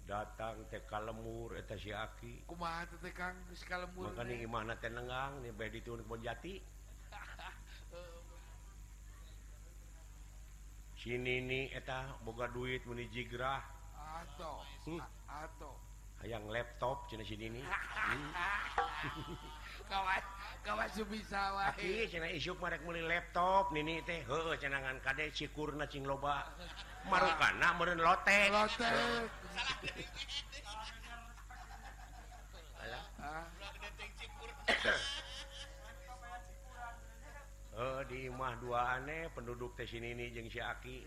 Datang 0.10 0.66
teh 0.74 0.82
ka 0.90 0.98
lemur 1.06 1.54
eta 1.54 1.78
si 1.78 1.94
aki. 1.94 2.50
Kumaha 2.50 2.90
teh 2.90 3.14
Kang? 3.14 3.38
Geus 3.46 3.62
ka 3.62 3.78
lemur 3.78 4.10
makanya 4.10 4.42
imahna 4.42 4.74
teh? 4.82 4.90
nengang 4.90 5.38
nih 5.46 5.54
bae 5.54 5.70
dituun 5.70 6.02
ke 6.02 6.10
Bonjati 6.10 6.79
sini 11.00 11.72
eta 11.72 12.20
boga 12.28 12.52
duit 12.52 12.84
menijigrah 12.84 13.64
hmm. 14.84 15.00
yang 16.28 16.44
laptop 16.52 17.08
Cina 17.08 17.24
sini 17.24 17.48
hmm. 17.48 17.64
laptop 23.08 23.72
Nini 23.72 24.04
teh 24.04 24.28
cenangan 24.60 25.00
kadek 25.00 25.32
sikurna 25.32 25.88
cing 25.88 26.04
loba. 26.04 26.44
Marukana 27.08 27.80
meureun 27.80 28.04
lote 28.04 28.52
lote 28.52 28.92
E, 37.80 37.82
oh, 37.82 38.04
dimah 38.12 38.60
dua 38.60 39.00
aneh 39.00 39.32
penduduk 39.32 39.72
tes 39.80 39.88
sini 39.88 40.12
ini 40.12 40.36
jeng 40.36 40.52
Syaki 40.52 41.00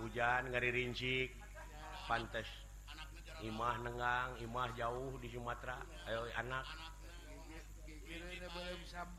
hujan 0.00 0.48
ngari 0.48 0.72
rincik 0.72 1.36
pantes. 2.08 2.48
Imah 3.44 3.76
Nengang 3.84 4.40
Imah 4.40 4.72
jauh 4.80 5.20
di 5.20 5.28
Sumatera. 5.28 5.76
Ayo 6.08 6.24
anak. 6.40 6.64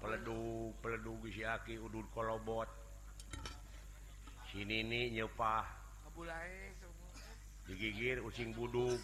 Peleduk 0.01 0.73
peleduk 0.81 1.21
Syaki 1.29 1.77
Udud 1.77 2.09
kolobot. 2.09 2.65
Sini 4.49 4.81
nih 4.89 5.21
nyepah. 5.21 5.69
Digigir 7.69 8.25
ucing 8.25 8.57
buduk 8.57 8.97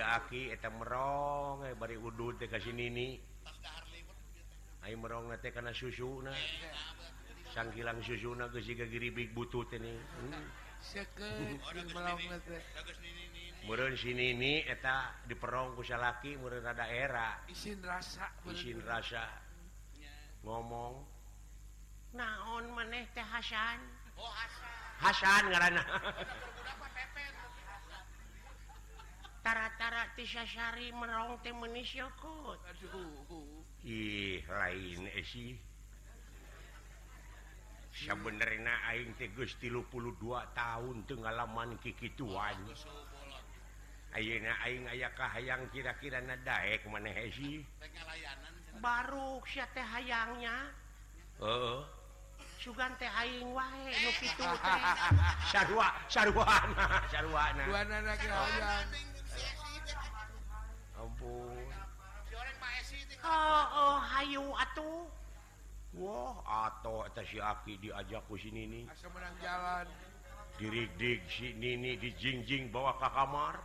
aki 0.00 0.52
eta 0.52 0.68
merong 0.70 1.64
eh, 1.66 1.74
bari 1.74 1.96
udhu 1.96 2.36
kasih 2.36 2.74
ai 4.86 4.94
merong 4.94 5.34
teh 5.42 5.50
kana 5.50 5.74
susu 5.74 6.22
sangkilang 7.50 7.98
susu 8.02 8.36
siga 8.62 8.86
giribig 8.86 9.34
butut 9.34 9.72
ini 9.74 9.94
hmm. 9.98 10.66
Meureun 13.66 13.98
sini 13.98 14.30
ini 14.30 14.62
eta 14.62 15.26
diperong 15.26 15.74
ku 15.74 15.82
salaki 15.82 16.38
meureun 16.38 16.62
rada 16.62 16.86
era. 16.86 17.42
Isin 17.50 17.82
rasa. 17.82 18.30
Isin 18.46 18.78
rasa. 18.86 19.26
Ngomong. 20.46 21.02
Naon 22.14 22.70
maneh 22.70 23.02
teh 23.10 23.26
Hasan. 23.26 23.82
Oh 24.14 24.30
Hasan. 24.30 24.70
Hasan 25.02 25.42
ngaranna. 25.50 25.84
tara-taratissari 29.46 30.90
merong 30.90 31.38
temko 31.38 31.70
ih 33.86 34.42
lain 34.42 35.06
eh 35.06 35.22
benerna 38.18 38.74
Aing 38.90 39.14
tegus 39.14 39.54
tilupuluh 39.62 40.18
dua 40.18 40.50
tahun 40.50 41.06
pengalaman 41.06 41.78
Kiki 41.78 42.10
tuan 42.18 42.58
Ayeuna 44.18 44.50
Aing 44.66 44.90
aya 44.90 45.14
kahayang 45.14 45.70
kira-kira 45.70 46.18
na 46.26 46.34
nadaek 46.34 46.82
mana 46.90 47.06
Hei 47.14 47.30
eh 47.30 47.62
baru 48.82 49.38
sia 49.46 49.70
teh 49.70 49.86
hayangnya 49.86 50.74
Heeh. 51.38 51.78
Sugan 52.58 52.98
teh 52.98 53.06
aing 53.06 53.54
wae 53.54 53.94
nu 53.94 54.10
kitu 54.20 54.42
teh. 54.42 54.80
Sarua, 55.52 55.92
saruana, 56.08 57.04
saruana. 57.12 57.64
Duana 57.68 57.96
na 58.00 58.14
hayang. 58.16 59.15
oh, 63.74 63.98
Hayu 64.00 64.44
atuh. 64.54 65.04
Wah 65.96 66.36
atau 66.68 67.00
atas 67.00 67.24
si 67.32 67.40
Aki 67.40 67.80
diajakku 67.80 68.36
sini 68.36 68.68
nih 68.68 68.84
jalan. 69.40 69.88
Diridik 70.60 71.24
si 71.32 71.56
Nini 71.56 71.96
dijingjing 71.96 72.68
bawa 72.68 73.00
ke 73.00 73.08
kamar. 73.08 73.56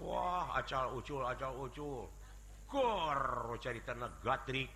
Wah 0.00 0.56
acal 0.56 0.96
ucul 0.96 1.24
acal 1.28 1.52
ucul. 1.60 2.08
Gor 2.68 3.56
cari 3.64 3.80
tanah 3.80 4.12
gatrik 4.20 4.68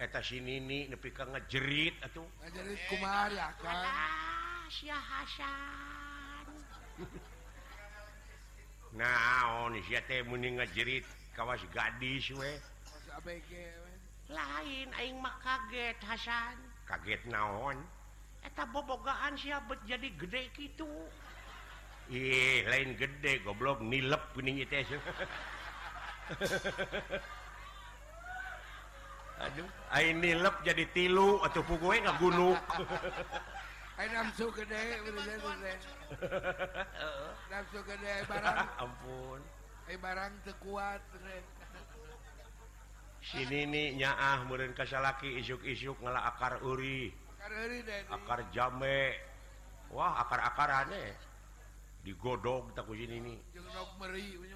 Eta 0.00 0.24
si 0.24 0.40
Nini 0.40 0.88
nepi 0.88 1.12
ka 1.12 1.28
ngejerit 1.28 2.00
atuh. 2.00 2.24
Ngejerit 2.40 2.80
kumar 2.88 3.28
ya 3.28 3.52
kan 3.60 3.84
Alah 3.84 4.64
si 4.72 4.88
Hasan. 4.88 6.46
naon 8.94 9.76
oh, 9.76 10.24
muning 10.26 10.58
ngajerit 10.58 11.06
kawas 11.36 11.62
gadis 11.74 12.30
we. 12.34 12.52
Lain 14.30 14.88
aing 14.98 15.18
mah 15.18 15.34
kaget 15.42 15.98
Hasan. 16.02 16.56
Kaget 16.86 17.22
naon? 17.26 17.78
Eta 18.40 18.64
bobogaan 18.70 19.36
siapa 19.36 19.76
jadi 19.84 20.08
gede 20.16 20.48
gitu 20.56 20.88
ih 22.10 22.66
lain 22.66 22.98
gede 22.98 23.38
goblok 23.46 23.78
nilep 23.78 24.18
kuning 24.34 24.58
itu 24.58 24.82
aduh 29.40 29.68
aing 29.94 30.18
nilep 30.18 30.58
jadi 30.66 30.84
tilu 30.90 31.38
atau 31.46 31.62
pugue 31.62 32.02
nggak 32.02 32.18
gunung 32.18 32.58
nafsu 34.08 34.46
gede 34.56 34.82
nafsu 37.52 37.80
gede 37.84 38.14
barang 38.24 38.68
ampun 38.80 39.40
eh 39.92 39.98
barang 40.00 40.32
tekuat 40.48 41.02
sini 43.20 43.68
nih 43.68 44.00
nyaah 44.00 44.48
meureun 44.48 44.72
kasalaki 44.72 45.44
isuk-isuk 45.44 46.00
ngala 46.00 46.24
akar 46.24 46.56
uri. 46.64 47.12
Akar 48.08 48.40
jame. 48.48 49.12
Wah 49.92 50.24
akar-akarane 50.24 51.30
digodog 52.00 52.72
tak 52.72 52.88
sini 52.88 53.20
nih 53.20 53.38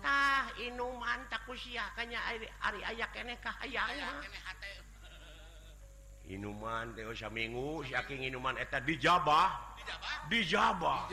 tah 0.01 0.49
inuman 0.64 1.20
tak 1.28 1.45
usia 1.45 1.84
kanya 1.92 2.16
ari 2.64 2.80
ayak 2.88 3.12
kene 3.12 3.36
ka 3.36 3.53
hayang 3.61 3.92
Inuman 6.24 6.96
dewasa 6.96 7.28
minggu 7.28 7.84
yakin 7.84 8.16
minuman 8.16 8.56
eta 8.56 8.80
dijabah 8.80 9.76
dijabah 10.32 11.04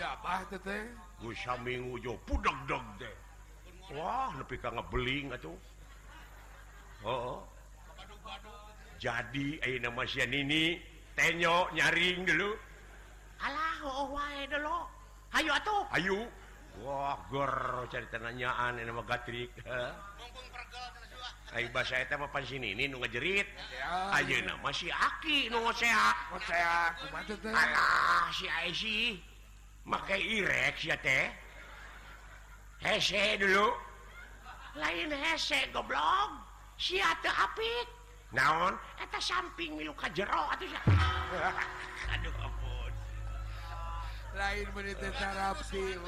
minggu 1.60 2.00
Jo 2.00 2.16
pudak 2.24 2.56
dog 2.64 2.86
deh 2.96 3.12
Wah 3.92 4.32
lebih 4.40 4.56
ka 4.64 4.72
ngebeling 4.72 5.36
atuh. 5.36 5.58
Oh. 7.02 7.44
jadi 9.02 9.58
eh, 9.66 9.82
nama 9.82 10.06
ini 10.06 10.78
tenyok 11.18 11.74
nyaring 11.74 12.24
dulu. 12.24 12.54
Allah 13.42 13.82
oh, 13.84 14.14
wae 14.14 14.46
dulu 14.48 14.80
ayo 15.34 15.52
atuh. 15.58 15.84
Ayo 15.92 16.20
wah 16.86 17.20
gor 17.28 17.52
cari 17.92 18.08
tenanyaan 18.14 18.80
ini 18.80 18.88
nama 18.88 19.04
gatrik. 19.04 19.52
Mumpung 19.60 20.48
pergel 20.54 21.01
Ayu 21.52 21.68
bahasa 21.76 22.00
eta 22.00 22.16
mah 22.16 22.32
sini 22.48 22.72
ini 22.72 22.88
nu 22.88 23.04
ngejerit. 23.04 23.44
Ayeuna 24.16 24.56
mah 24.64 24.72
si 24.72 24.88
Aki 24.88 25.52
nu 25.52 25.60
ngocea. 25.68 26.16
saya 26.48 26.96
kumaha 26.96 27.28
teh? 27.28 27.52
Alah 27.52 28.32
si 28.32 28.48
aisy 28.48 29.00
make 29.84 30.16
irek 30.16 30.80
sia 30.80 30.96
teh. 30.96 31.28
Hese 32.80 33.36
dulu. 33.36 33.68
Lain 34.80 35.12
hese 35.12 35.68
goblok. 35.76 36.40
Sia 36.80 37.12
teh 37.20 37.36
apik. 37.36 37.88
Naon? 38.32 38.80
Eta 39.04 39.20
samping 39.20 39.76
milu 39.76 39.92
ka 39.92 40.08
jero 40.16 40.48
atuh 40.56 40.72
sia. 40.72 40.82
Aduh 42.16 42.36
ampun. 42.40 42.92
Lain 44.40 44.68
menit 44.72 44.96
teh 45.04 45.12
tarapi. 45.20 46.00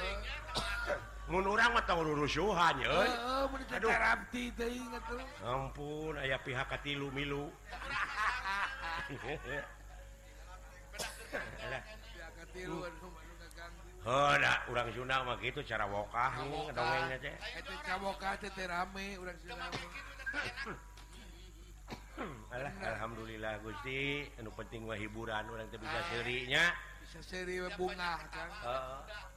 menurang 1.32 1.72
atauuhan 1.80 2.76
ampun 5.44 6.14
aya 6.20 6.38
pihak 6.44 6.68
katilu 6.68 7.08
milu 7.16 7.48
orang 14.68 14.88
Juna 14.92 15.24
gitu 15.40 15.64
cara 15.64 15.88
wokah 15.88 16.32
Alhamdulillah 22.84 23.58
Gusti. 23.66 24.30
Penting 24.38 24.86
pening 24.86 25.02
hiburan 25.02 25.44
orang 25.50 25.66
bisa 25.74 26.00
serinya. 26.14 26.70
Bisa 27.02 27.20
seri 27.26 27.58
bunga 27.74 28.22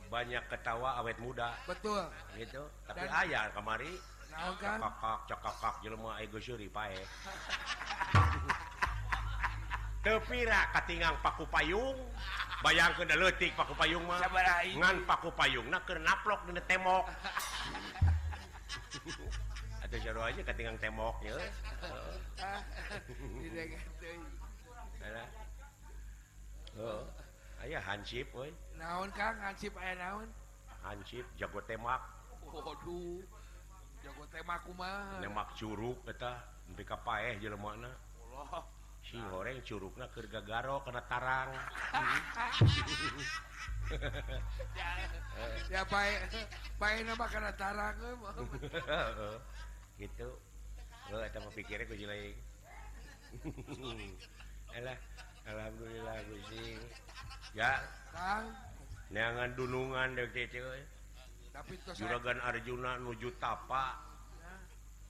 banyak 0.09 0.43
ketawa 0.49 0.97
awet 1.03 1.19
muda. 1.19 1.53
Betul. 1.67 2.07
Gitu. 2.39 2.63
Tapi 2.87 3.07
Dan... 3.07 3.21
ayah 3.27 3.51
kemari 3.53 3.93
cokok 4.37 5.33
cokok 5.33 5.75
jelma 5.81 6.21
ego 6.21 6.37
syuri 6.37 6.69
pae 6.69 6.93
eh. 6.93 7.09
tepira 10.05 10.69
katingang 10.71 11.17
paku 11.25 11.49
payung 11.49 11.97
bayang 12.63 12.93
ke 12.95 13.03
letik 13.17 13.57
paku 13.57 13.75
payung 13.75 14.05
mah 14.07 14.21
ngan 14.77 15.03
paku 15.09 15.33
payung 15.35 15.67
nah 15.73 15.81
keur 15.83 15.99
naplok 15.99 16.47
dina 16.47 16.63
temok 16.69 17.11
atau 19.87 19.99
jero 20.03 20.21
aja 20.23 20.43
katingang 20.43 20.79
temok 20.83 21.15
ya. 21.23 21.35
Oh. 26.77 27.09
ayaah 27.67 27.83
hansip 27.83 28.31
naon 28.79 29.11
kang 29.11 29.35
hansip 29.43 29.75
aya 29.75 29.99
naon 29.99 30.31
hansip 30.87 31.27
jago 31.35 31.59
temak 31.67 31.99
Waduh 32.47 33.27
jago 34.07 34.23
temak 34.31 34.63
kumak 34.63 35.49
curug 35.59 35.99
eta 36.07 36.47
nepi 36.71 36.87
ka 36.87 36.95
paeh 37.03 37.43
je 37.43 37.51
mana 37.59 37.91
si 39.03 39.19
goreng 39.19 39.59
curugna 39.67 40.07
keur 40.15 40.31
gagaro 40.31 40.79
garo 40.79 40.87
kena 40.87 41.03
tarang 41.11 41.51
ya 45.71 45.83
pae 45.91 46.11
pae 46.79 47.03
nama 47.03 47.27
kana 47.27 47.51
tarang 47.55 47.95
gitu 49.99 50.27
lo. 51.11 51.23
Eta 51.23 51.39
mah 51.39 51.53
pikirnya 51.55 51.87
ku 51.87 51.95
jelek 51.95 52.35
Alah, 54.77 54.99
alhamdulillah 55.47 56.17
Gus. 56.27 56.46
ya 57.57 57.81
neangan 59.09 59.57
dunungan 59.57 60.13
juragan 61.97 62.39
Arjuna 62.45 63.01
nuju 63.01 63.33
tapa. 63.41 64.05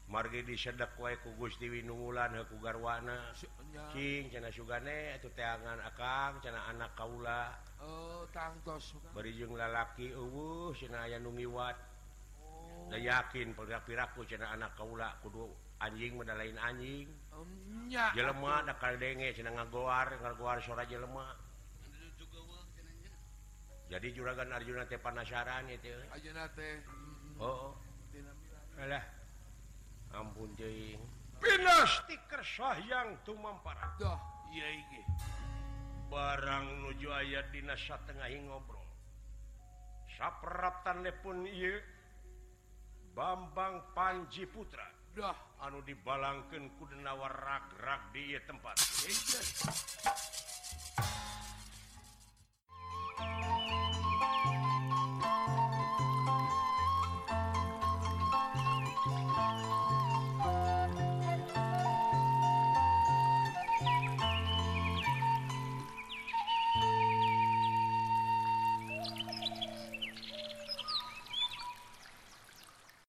Margi 0.07 0.47
disedek 0.47 0.95
wae 1.03 1.19
ku 1.19 1.35
Gusti 1.35 1.67
Winungulan 1.67 2.39
ku 2.47 2.63
garwana 2.63 3.35
King 3.91 4.31
cina 4.31 4.55
sugane 4.55 5.19
itu 5.19 5.27
teangan 5.35 5.83
akang 5.83 6.39
cina 6.39 6.63
anak 6.71 6.95
kaula. 6.95 7.51
Oh 7.83 8.23
tangtos 8.31 8.95
berijung 9.11 9.59
lalaki 9.59 10.15
eueuh 10.15 10.71
cina 10.79 11.11
aya 11.11 11.19
nu 11.19 11.35
ngiwat. 11.35 11.75
Oh. 12.39 12.87
da 12.87 13.03
yakin 13.03 13.51
pirak-piraku 13.59 14.23
cina 14.31 14.55
anak 14.55 14.79
kaula 14.79 15.11
kudu 15.27 15.51
anjing 15.83 16.15
medalain 16.15 16.55
anjing. 16.55 17.11
Um, 17.35 17.91
nya. 17.91 18.15
Jelema 18.15 18.63
da 18.63 18.79
kaldenge 18.79 19.35
cina 19.35 19.51
ngagoar 19.51 20.15
ngagoar 20.23 20.63
suara 20.63 20.87
jelema. 20.87 21.35
jadi 23.87 24.09
juragan 24.11 24.51
Arjuna 24.51 24.83
teh 24.91 24.99
panasaran 24.99 25.71
itu 25.71 25.95
Arjuna 26.11 26.51
teh 26.59 26.83
oh, 27.39 27.71
oh. 27.71 27.73
alah. 28.83 29.05
Ampun 30.15 30.51
deui 30.59 30.99
pina 31.39 31.87
stiker 31.87 32.43
sayang 32.43 33.21
tumampara. 33.23 33.95
Dah 34.01 34.19
iya 34.51 34.67
iki 34.75 35.03
barang 36.11 36.67
nuju 36.83 37.09
aya 37.15 37.47
dina 37.55 37.79
satengahi 37.79 38.43
ngobrol. 38.49 38.87
Sapraptan 40.19 41.05
lepun 41.05 41.47
ieu 41.47 41.79
Bambang 43.17 43.97
Panji 43.97 44.45
Putra. 44.45 44.85
Dah. 45.17 45.37
Anu 45.65 45.81
dibalangkeun 45.81 46.77
ku 46.77 46.85
denawar 46.85 47.33
rag-rag 47.33 48.13
di 48.13 48.37
ieu 48.37 48.41
tempat. 48.45 48.77
Thank 53.17 53.49
you. 53.49 53.56